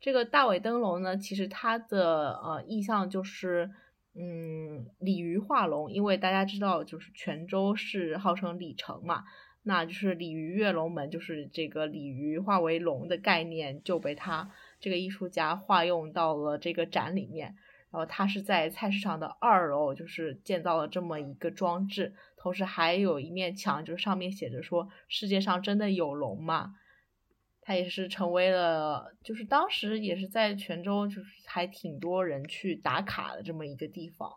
[0.00, 3.70] 这个大尾灯笼呢，其实它的呃意象就是
[4.18, 9.24] 嗯鲤鱼化龙，因为大家知道就是泉州是号称鲤城嘛。
[9.62, 14.50] 那就是鲤鱼跃龙门，就是这个鲤鱼化为龙的概念，就被他
[14.80, 17.56] 这个艺术家化用到了这个展里面。
[17.90, 26.74] 然后他是在菜市场的二楼，就是建造了这么一个装置，同时还有一面墙，就是上面写着说“世界上真的有龙吗？”
[27.62, 34.34] 它也是成为了，就是当时也是在泉州，就是还挺多人去打卡的这么一个地方。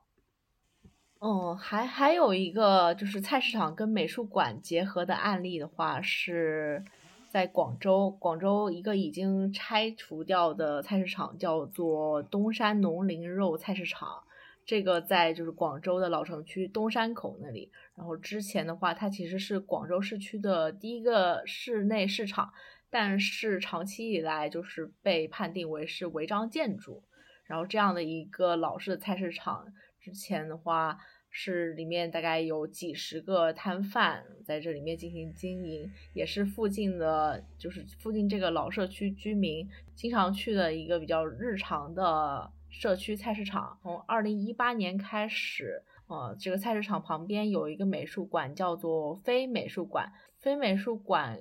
[1.24, 6.84] 嗯，还还有一个就是菜市场跟美术馆结合的案例的话，是
[7.30, 14.24] 在广州，广州一个已经拆除掉的菜市场叫做东山农林肉菜市场，
[14.66, 17.72] 这个在就是广州的老城区东山口那里。
[17.96, 22.52] 然后之前的话，它其实是广州市区的第一个室内市场，
[22.90, 27.04] 但是长期以来就是被判定为是违章建筑。
[27.46, 29.68] 然后这样的一个老式的菜市场。
[30.04, 30.98] 之前的话
[31.34, 43.80] 是里面大概有几十个摊贩在这里面进行经营，也是附近的，就是附近这个老社区居民经常去的一个比较日常的社区菜市场。
[43.82, 50.12] 从二零一八年开始，呃，这个菜市场旁边有一个美术馆，叫做非美术馆。
[50.38, 51.40] 非美术馆。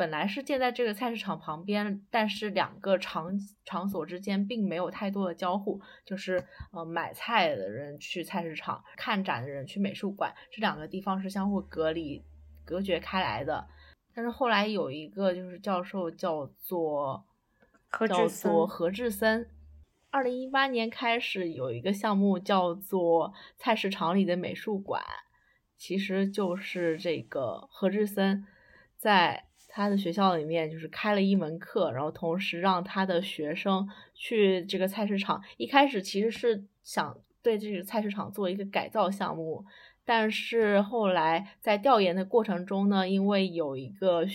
[0.00, 6.42] 本来是建在这个菜市场旁边，但是两个场场所之间并没有太多的交互，就是
[6.72, 12.24] 呃买菜的人去菜市场，看展的人去美术馆，这两个地方是相互隔离、
[12.64, 13.68] 隔绝开来的。
[14.14, 17.26] 但是后来有一个就是教授叫做
[18.08, 19.50] 叫做何志森，
[20.08, 25.02] 二零一八年开始有一个项目叫做菜市场里的美术馆，
[25.76, 28.46] 其实就是这个何志森
[28.96, 29.44] 在。
[29.70, 35.40] 他的学校里面就是开了一门课，然后同时让他的学生去这个菜市场。
[35.56, 39.64] 一开始其实是想对这个菜市场做一个改造项目，
[40.04, 44.26] 但是后来在调研的过程中呢，因为有一个。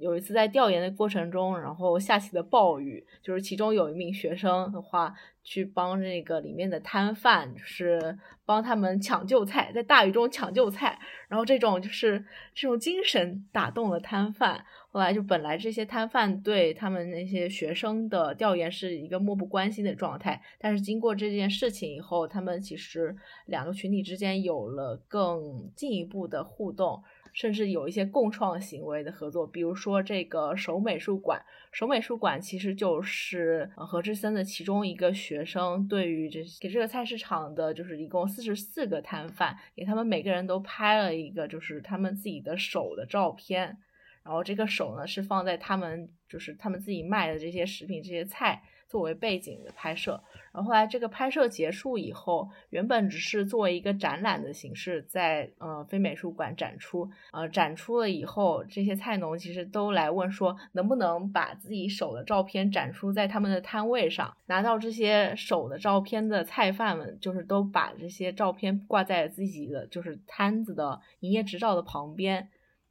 [0.00, 10.98] 有一次在调研的过程中，然后下起了暴雨，就是其中有一名学生的话，去帮那个里面的摊贩，就是帮他们抢救菜，在大雨中抢救菜，
[11.28, 12.24] 然后这种就是
[12.54, 14.64] 这种精神打动了摊贩。
[14.92, 23.14] 后来就本来这些摊贩对他们那些学生的调研是一个漠不关心的状态，但是经过这件事情以后，他们其实
[23.46, 27.02] 两个群体之间有了更进一步的互动。
[27.32, 31.42] 甚至有一些共创行为的合作，比如说这个首美术馆。
[31.72, 43.76] 首美术馆其实就是何志森的其中一个学生，对于这给这个菜市场的，就是一共四十四个摊贩，给他们每个人都拍了一个就是他们自己的手的照片，
[44.24, 48.62] 然后这个手呢是放在他们就是他们自己卖的这些食品这些菜。
[48.90, 50.20] 作为背景的拍摄，
[50.52, 64.36] 然后后来这个拍摄结束以后，原本只是作为一个展览的形式在呃非美术馆展出，呃展出了以后，这些菜农其实都来问说，能不能把自己手的照片展出在他们的摊位上？
[64.46, 72.48] 拿到这些手的照片的菜贩们，就是都把这些照片挂在自己的就是摊子的营业执照的旁边，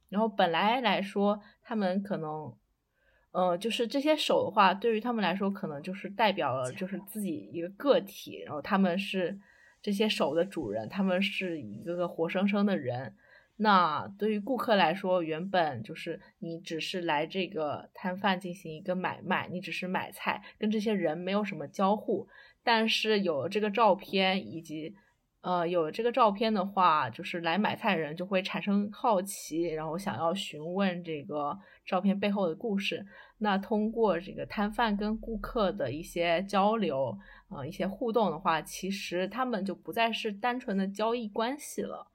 [0.08, 2.54] 然后本来来说，他们可能。
[3.32, 9.38] 呃，就是这些手的话，对于他们来说，可能就是代表了就是自己一个个体，然后他们是
[9.80, 13.14] 这些手的主人，他们是一个个活生生的人。
[13.56, 22.26] 那对于顾客来说，原本就是你只是来这个摊贩进行一个买卖，你只是买菜，跟这些人没有什么交互。
[22.64, 24.94] 但是有了这个照片，以及
[25.42, 31.58] 呃有这个照片的话，就是来买菜人就会产生好奇，然后想要询问这个。
[31.86, 33.04] 照片背后的故事，
[33.38, 37.18] 那通过这个摊贩跟顾客的一些交流，
[37.48, 42.06] 呃，一些互动的话，其实他们就不再是单纯的交易关系了。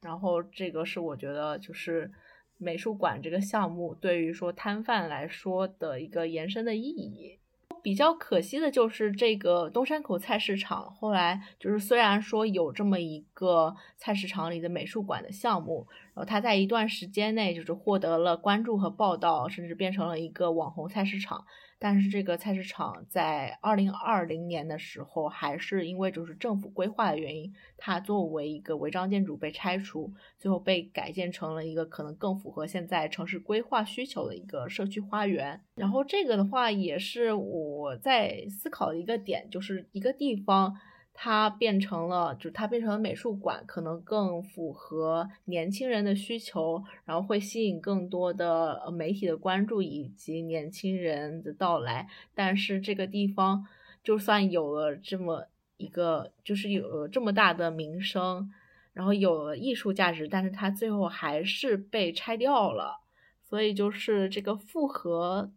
[0.00, 2.10] 然后这个是我觉得就是
[2.56, 7.37] 美术馆这个项目对于说摊贩来说的一个延伸的意义。
[7.82, 21.44] 比较可惜的就是这个东山口菜市场，后来就是虽然说有这么一个菜市场里的美术馆的项目，然后它在一段时间内就是获得了关注和报道，甚至变成了一个网红菜市场。
[21.78, 35.60] 但是这个菜市场在二零二零年的时候，还是因为就是政府规划的原因，它作为一个违章建筑被拆除，最后被改建成了一个可能更符合现在城市规划需求的一个社区花园。
[35.74, 40.76] 然后这个的话，也是我在思考的一个点，就是一个地方。
[41.20, 52.06] 它变成了，就它变成了美术馆，可能更符合年轻人的需求，然后会吸引更多的媒体的关注以及年轻人的到来。
[52.36, 53.66] 但是这个地方
[54.04, 58.52] 就算有了这么一个，就是有了这么大的名声，
[58.92, 63.00] 然后有了艺术价值，但是它最后还是被拆掉了。
[63.42, 65.50] 所以就是这个复合。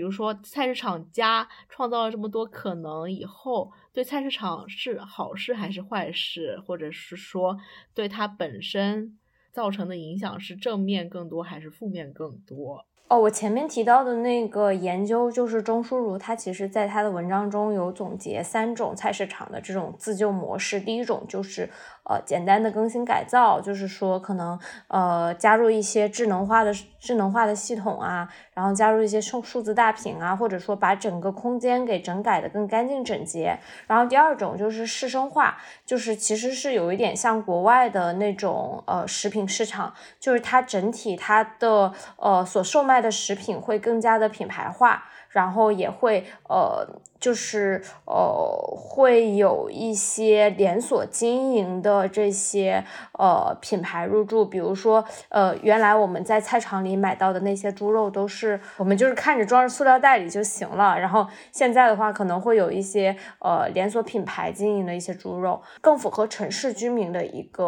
[0.00, 7.58] 比如说，菜市场加创造了这么多可能以后，对菜市场是好事还是坏事，或者是说
[7.92, 9.18] 对它本身
[9.52, 12.86] 造成的影响是正面更多还是负面更多？
[13.10, 20.78] 哦，我前面提到的那个研究，就是钟书如，他其实在他的文章中有总结三种菜市场的这种自救模式。
[20.78, 21.68] 第一种就是
[22.04, 24.56] 呃简单的更新改造，就是说可能
[24.86, 33.58] 呃加入一些智能化的智能化的系统啊，然后加入一些数数字大屏啊，或者说把整个空间给整改的更干净整洁。
[33.88, 42.99] 然后第二种就是市生化，就是其实是有一点像国外的那种呃食品市场，就是它整体它的呃所售卖。
[43.00, 46.86] 的食品会更加的品牌化，然后也会呃。
[47.20, 48.42] 就是呃，
[48.74, 52.82] 会有一些连锁经营的这些
[53.18, 67.66] 呃品牌入驻，比如说呃，原来我们在菜场里买到的那些猪肉都是我们就是看着装着塑料袋里就行了，然后现在的话可能会有一些呃连锁品牌经营的一些猪肉，更符合城市居民的一个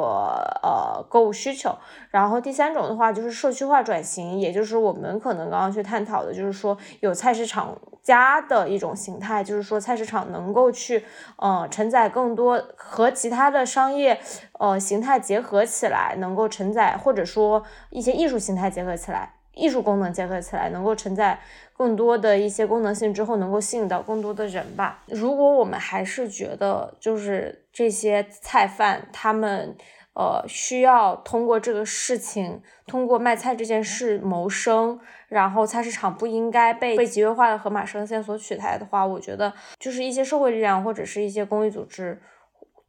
[0.63, 1.77] 呃购物需求。
[2.11, 9.45] 然后第三种的话就是社区化转型，也就是我们可能刚刚去探讨的，就是说有菜市场厂家的一种形态。
[9.45, 11.05] 就是说，菜市场能够去，
[11.37, 14.19] 呃，承载更多和其他的商业，
[14.59, 21.39] 呃，形态结合起来，能够承载，或者说一些艺术形态结合起来，艺术功能结合起来，能够承载
[21.77, 25.03] 更多的一些功能性之后，能够吸引到更多的人吧。
[25.09, 29.77] 如果我们还是觉得，就是这些菜贩他们。
[30.15, 35.01] 呃，需要通过这个事情，通过卖菜这件事谋生，
[35.33, 42.21] 然后菜市场不应该被被集约化的盒马生鲜所取代的话，我觉得就是一些社会力量或者是一些公益组织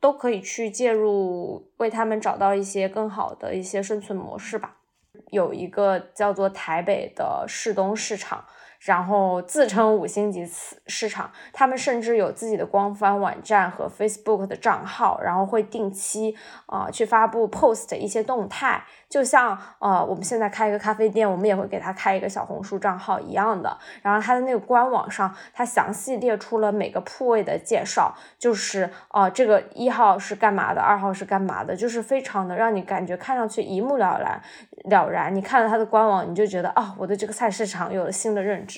[0.01, 4.75] 都可以去介入，为他们找到一些更好的一些生存模式吧。
[5.29, 8.43] 有一个叫做台北的市东市场。
[8.83, 10.45] 然后自称五星级
[10.87, 23.77] 市场，他们甚至有自己的官方网站和 Facebook 的账号，然后会定期啊去发布 post 一些动态，就像呃我们现在开一个咖啡店，我们也会给他开一个小红书账号一样的。
[24.01, 34.41] 然后他的那个官网上，他详细列出了每个铺位的介绍，就是啊这个一号是干嘛的，二号是干嘛的，就是非常的让你感觉看上去一目了然
[34.89, 35.33] 了然。
[35.33, 38.72] 你看了他的官网，你就觉得啊我对这个菜市场有了新的认知。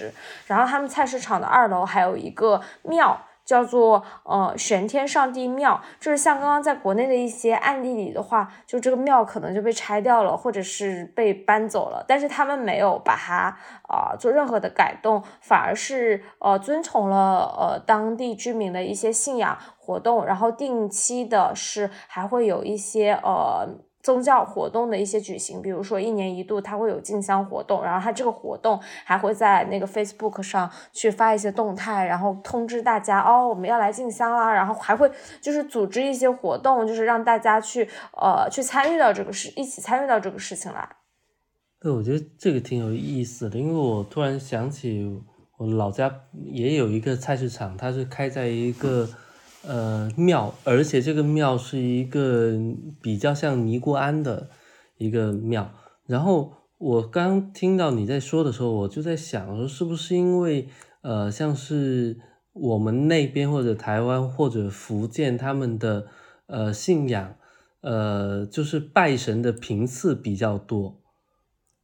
[0.48, 5.80] 然后他们菜市场的二楼还有一个庙，叫做呃玄天上帝庙。
[6.00, 12.04] 就是像刚刚在国内的一些案例里的话，就这个庙可能就被拆掉了，或者是被搬走了。
[12.08, 13.56] 但是他们没有把它
[13.88, 23.68] 啊做任何的改动，反而是呃遵从了呃当地居民的一些信仰活动，然后定期的是还会有一些呃。
[24.06, 35.10] 宗教活动的一些举行，比如说一年一度，它会有进香活动，然后它这个活动还会在那个 Facebook 上去发一些动态，然后通知大家哦，我们要来进香啦，然后还会
[35.42, 40.88] 就是组织一些活动，就是让大家去呃去参与到这个事，一起参与到这个事情来。
[41.80, 45.20] 对，我觉得这个挺有意思的，因为我突然想起
[45.58, 49.10] 我老家也有一个菜市场，它是开在一个。
[49.68, 52.54] 呃，庙，而且这个庙是一个
[53.02, 54.50] 比较像尼姑庵的
[54.98, 55.72] 一个庙。
[56.06, 60.68] 然后我刚听到你在说的时候，我就在想说，是不是因为
[61.02, 62.18] 呃，像是
[62.54, 66.06] 我们那边或者台湾或者福建他们的
[66.46, 67.36] 呃信仰，
[67.82, 71.02] 呃，就是拜神的频次比较多，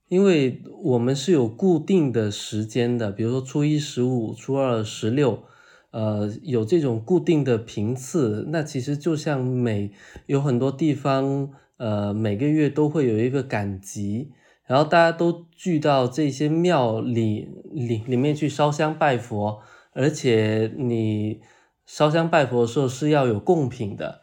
[0.08, 5.44] 因为我们是有固定的时间的，比如说初一十五、初二十六。
[5.92, 9.92] 呃，有这种固定的频次，那其实就像每
[10.26, 14.32] 有很多地方，呃，每个月都会有一个赶集，
[14.66, 19.60] 然后大家都聚到这些庙里里里面去烧香拜佛，
[19.92, 21.42] 而且你
[21.86, 24.22] 烧香拜佛的时候是要有贡品的，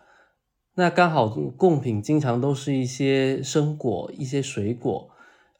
[0.76, 5.10] 那刚好贡品经常都是一些生果、一些水果，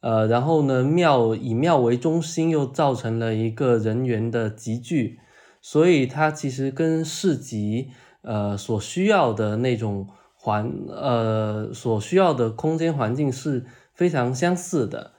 [0.01, 5.19] 呃，然后呢，庙以庙为中心，又造成了一个人员的集聚。
[5.61, 7.91] 所以它其实跟市集
[8.23, 15.13] 呃所需要的那种环呃所需要的空间环境是非常相似的，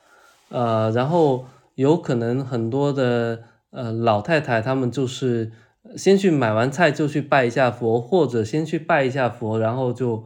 [0.50, 5.52] 呃，然后有可能很多的呃老太太她们就是
[5.98, 10.26] 先去买完菜就去拜一下佛，或者先去拜一下佛，然后就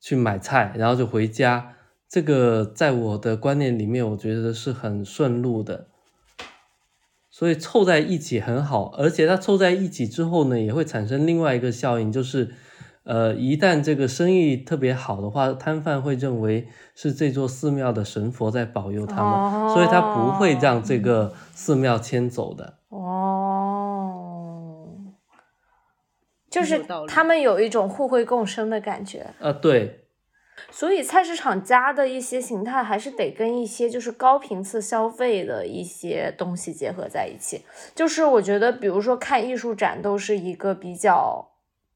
[0.00, 1.72] 去买菜，然后就回家。
[2.08, 5.88] 这个在我的观念里面，我觉得是很顺路的。
[7.38, 12.54] 所以凑在一起很好，而且它凑在一起之后呢，也会产生另外一个效应，就是，
[13.04, 22.78] 呃，一旦这个生意特别好的话，摊贩会认为是这座寺庙的神佛在保佑他们，所以他不会让这个寺庙迁走的。
[22.88, 24.86] 哦，
[26.50, 29.34] 就是他们有一种互惠共生的感觉。
[29.40, 30.05] 啊，对。
[30.70, 37.62] 所以菜市场家的一些形态还是得跟一些就是高频次消费的一些东西结合在一起。
[37.94, 41.48] 就是我觉得，比如说看艺术展都是一个比较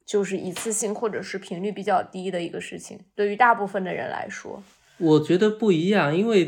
[0.05, 4.61] 就是一次性或者是频率比较低的一个事情，对于大部分的人来说。
[4.97, 6.45] 我觉得不一样，因为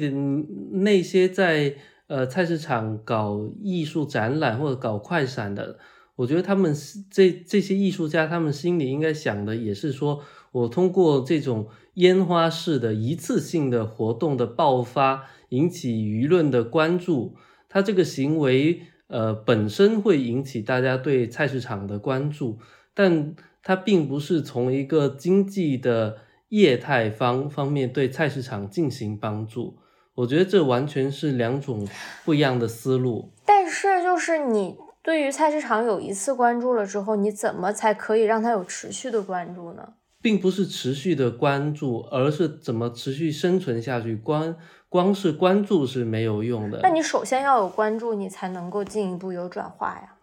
[0.83, 1.73] 那些在
[2.07, 5.79] 呃菜市场搞艺术展览或者搞快闪的，
[6.15, 6.75] 我觉得他们
[7.09, 17.35] 这这些艺术家，他们心里应该想的也是说，我通过这种烟花式的一次性的活动的爆发，引起舆论的关注，
[17.69, 22.59] 他这个行为呃本身会引起大家对菜市场的关注，
[22.93, 26.17] 但它并不是从一个经济的。
[26.49, 29.79] 业态方方面对菜市场进行帮助，
[30.13, 31.87] 我觉得这完全是两种
[32.23, 33.31] 不一样的思路。
[33.43, 39.93] 但是，就是你对于菜市场有一次关注了之后，你怎么才可以让它有持续的关注呢？
[40.23, 44.15] 并不是持续的关注，而是怎么持续生存下去。
[44.15, 44.55] 光
[44.87, 46.79] 光是关注是没有用的。
[46.81, 50.15] 那你首先要有关注，你才能够进一步有转化呀。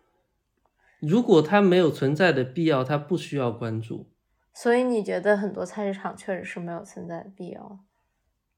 [1.01, 4.09] 如果它没有存在的必要，它不需要关注。
[4.55, 7.81] 所以你觉得很多菜市场确实是没有存在的必要？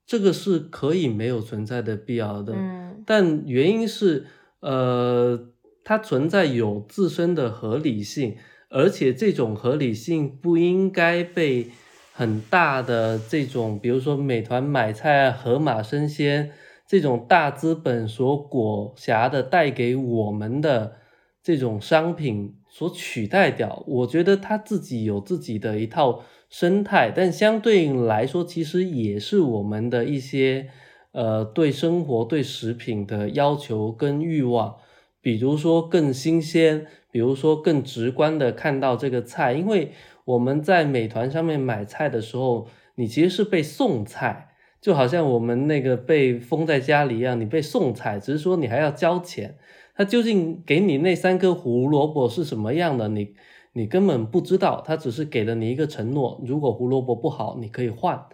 [0.07, 4.27] 这个是可以没有存在的必要的，嗯，但原因是，
[4.61, 5.49] 呃，
[5.85, 8.37] 它存在有自身的合理性，
[8.73, 11.69] 而且这种合理性不应该被
[12.13, 16.51] 很大的这种，比如说美团买菜、盒马生鲜
[16.89, 20.97] 这种大资本所裹挟的带给我们的
[21.43, 22.57] 这种商品。
[22.75, 30.71] 所取代掉，我觉得他自己有自己的一套生态，但相对应来说，其实也是我们的一些
[31.13, 34.77] 呃对生活、对食品的要求跟欲望，
[35.23, 39.93] 比如说更新鲜，比如说更直观的看到这个菜，因为
[40.25, 44.49] 我们在美团上面买菜的时候，你其实是被送菜，
[44.81, 49.57] 就好像我们那个被封在家里一样，你被送菜，只是说你还要交钱。
[49.95, 53.09] 他究竟给你那三颗胡萝卜是什么样的？
[53.09, 53.35] 你
[53.75, 58.27] 你根本不知道，他只是给了你一个承诺：如果胡萝卜不好，你可以换。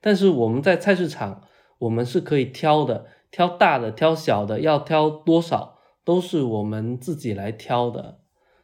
[0.00, 1.42] 但是我们在菜市场，
[1.78, 5.75] 我们是可以挑的，挑大的，挑小的，要挑多少
[6.06, 8.20] 都是我们自己来挑的。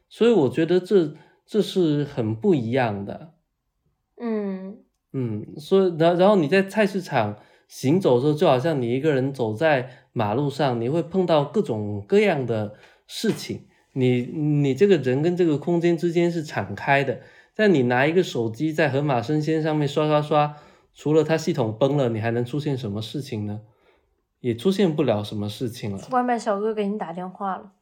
[0.09, 1.13] 所以我觉得这
[1.45, 3.35] 这是很不一样的。
[4.19, 4.79] 嗯
[5.13, 7.37] 嗯，所以然然后你在菜市场。
[7.69, 12.75] 行走的时候，就好像你一个人走在马路上，你会碰到各种各样的
[13.07, 13.63] 事情。
[13.95, 17.21] 你你这个人跟这个空间之间是敞开的。
[17.57, 20.55] 但你拿一个手机在盒马生鲜上面刷刷刷，
[20.93, 23.63] 除了它系统崩了，你还能出现什么事情呢？
[24.43, 26.09] 也出现不了什么事情了。
[26.11, 27.73] 外卖小哥给你打电话了。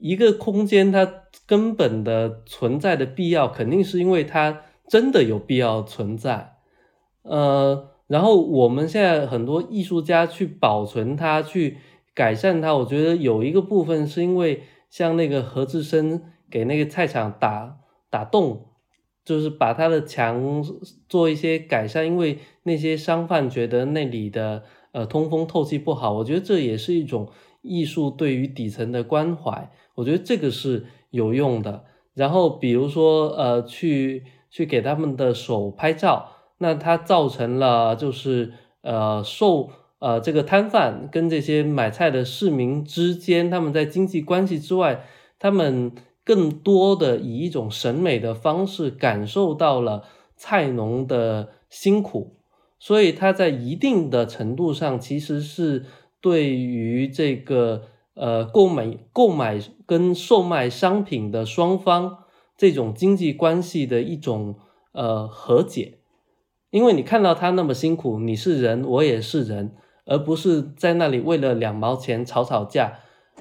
[0.00, 1.06] 一个空间它
[1.46, 6.54] 根本的存在的必要，肯定是因为它真的有必要存在。
[7.20, 7.90] 呃。
[8.06, 11.78] 然后我们现在很多艺术家去保存它，去
[12.14, 12.74] 改善它。
[12.76, 17.78] 我觉得有一个部分是因为像那个何志深给那个菜场打
[18.10, 18.66] 打洞，
[19.24, 20.62] 就是把它的墙
[21.08, 24.64] 做一些改善，因为那些商贩觉得那里的
[24.94, 26.14] 呃通风透气不好。
[26.14, 27.28] 我觉得这也是一种
[27.60, 29.70] 艺术对于底层的关怀。
[29.96, 31.84] 我觉得这个是有用的。
[32.14, 36.30] 然后比如说呃去去给他们的手拍照。
[36.58, 45.04] 那它造成了就是呃受呃这个摊贩跟这些买菜的市民之间，他们在经济关系之外，
[45.40, 45.92] 他们
[46.24, 50.04] 更多的以一种审美的方式感受到了
[50.36, 52.36] 菜农的辛苦，
[52.84, 55.86] 所以他在一定的程度上其实是
[56.20, 62.18] 对于这个呃购买购买跟售卖商品的双方
[62.58, 64.56] 这种经济关系的一种
[64.92, 65.94] 呃和解。
[66.68, 69.74] 因为你看到他那么辛苦，你是人，我也是人，
[70.04, 72.98] 而不是在那里为了两毛钱吵吵架。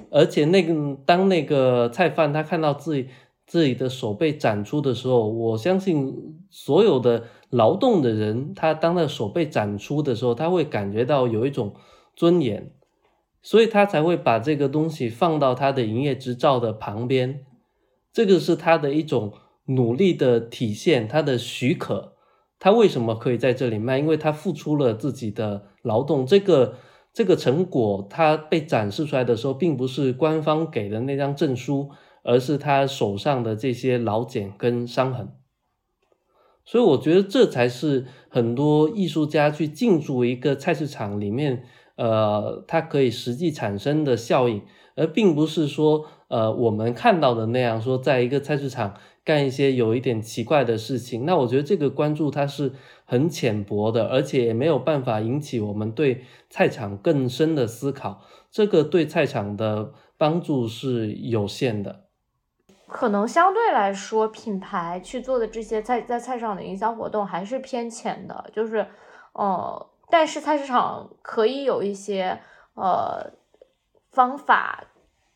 [0.09, 3.09] 而且那个当那个菜贩他看到自己
[3.45, 11.75] 自己的手被斩出的时候，我相信所有的劳动的人，他当那手被斩出的时候，他会感觉到有一种
[12.15, 12.71] 尊严，
[13.43, 17.45] 所以他才会把这个东西放到他的营业执照的旁边。
[18.11, 19.33] 这个是他的一种
[19.65, 22.13] 努力的体现，他的许可。
[22.59, 23.99] 他为什么可以在这里卖？
[23.99, 26.75] 因为他付出了自己的劳动，这个
[27.13, 31.91] 这个成果，他被展示出来的时候，并不是官方给的那张证书，
[32.23, 35.29] 而是他手上的这些老茧跟伤痕。
[36.65, 41.63] 所以我觉得这才是很多艺术家去进驻一个菜市场里面，
[41.95, 44.61] 呃，它可以实际产生的效应，
[44.95, 46.05] 而并不是说。
[46.29, 51.25] 呃我们看到的那样，说在一个菜市场干一些有一点奇怪的事情。
[51.27, 52.71] 那我觉得这个关注它是
[53.05, 58.23] 很浅薄的，而且也没有办法引起我们对菜场更深的思考。
[58.49, 62.02] 这个对菜场的帮助是有限的。
[62.87, 68.85] 可能相对来说，品牌去做的这些在在菜市场的营销活动还是偏浅的，就是，
[69.31, 72.39] 呃，但是菜市场可以有一些
[72.75, 73.31] 呃
[74.11, 74.83] 方法，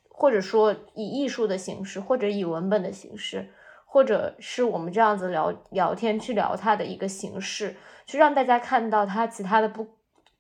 [0.10, 3.50] 或者说以艺术的形式，或者以文本的形式，
[3.86, 7.76] 或者是我们这样子聊聊天去聊它的一个形式，
[8.06, 9.88] 去让大家看到它其他的不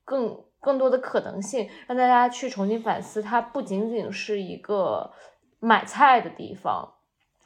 [0.05, 5.11] 更更多的可能性，让大家去重新反思，它不仅仅是一个
[5.59, 6.93] 买菜的地方。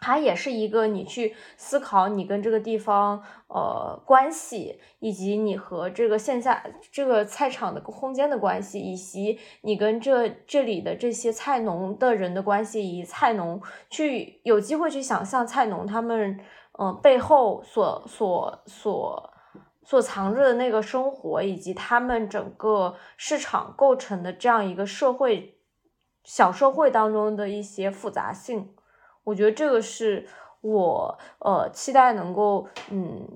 [0.01, 16.39] 它也是一个你去思考你跟这个地方呃关系，以及你和这个线下这个菜场的空间的关系，以及你跟这这里的这些菜农的人的关系，以及菜农去有机会去想象菜农他们
[16.79, 19.31] 嗯背后所所所
[19.83, 25.59] 所藏着的那个生活，以及他们整个市场构成的这样一个社会
[26.23, 28.73] 小社会当中的一些复杂性。
[29.23, 30.27] 我觉得这个是
[30.61, 33.27] 我呃期待能够嗯，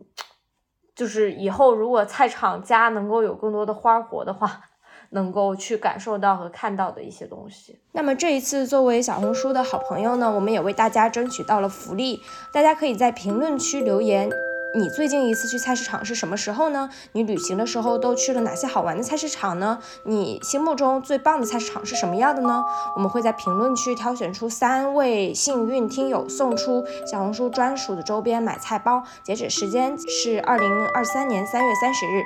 [0.96, 4.62] 就是以后如果菜场家能够有更多的花活的话，
[5.12, 7.80] 能够去感受到和看到的一些东西。
[7.92, 12.20] 那么这一次作为小红书的好朋友呢，我们也为大家争取到了福利，
[12.52, 14.30] 大家可以在评论区留言。
[14.76, 16.90] 你最近一次去菜市场是什么时候呢？
[17.14, 19.80] 你旅行的时候都去了哪些好玩的菜市场呢？
[20.04, 22.66] 你心目中最棒的菜市场是什么样的呢？
[22.96, 29.02] 我们会在评论区挑选出三位幸运听友，送出小红书专属的周边买菜包。
[29.24, 32.22] 截止时间是二零二三年三月三十日。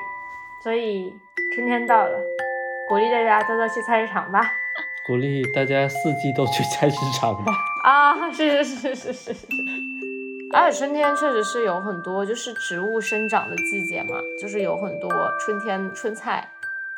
[0.63, 1.13] 所以
[1.53, 2.19] 春天到了，
[2.89, 4.41] 鼓励大家多多去菜市场吧。
[5.05, 7.53] 鼓励大家四季都去菜市场吧。
[7.85, 9.47] 啊，是是是是是是。
[10.51, 16.49] 而且春天确实是有很多，就是植物生长的季节嘛，就是有很多春天春菜。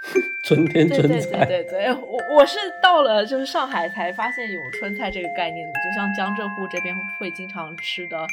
[0.43, 1.45] 春天春菜。
[1.45, 8.27] 对对对对，我我是到了就是上海才发现有春菜这个概念的，就像江浙沪这边会经常吃的啊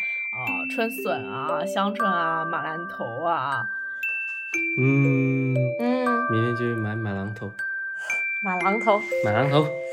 [0.75, 3.69] 春笋啊、香椿啊、马兰头啊。
[4.79, 7.51] 嗯嗯，明天就去买马兰头。
[8.43, 9.03] 马兰头。
[9.25, 9.67] 马兰头。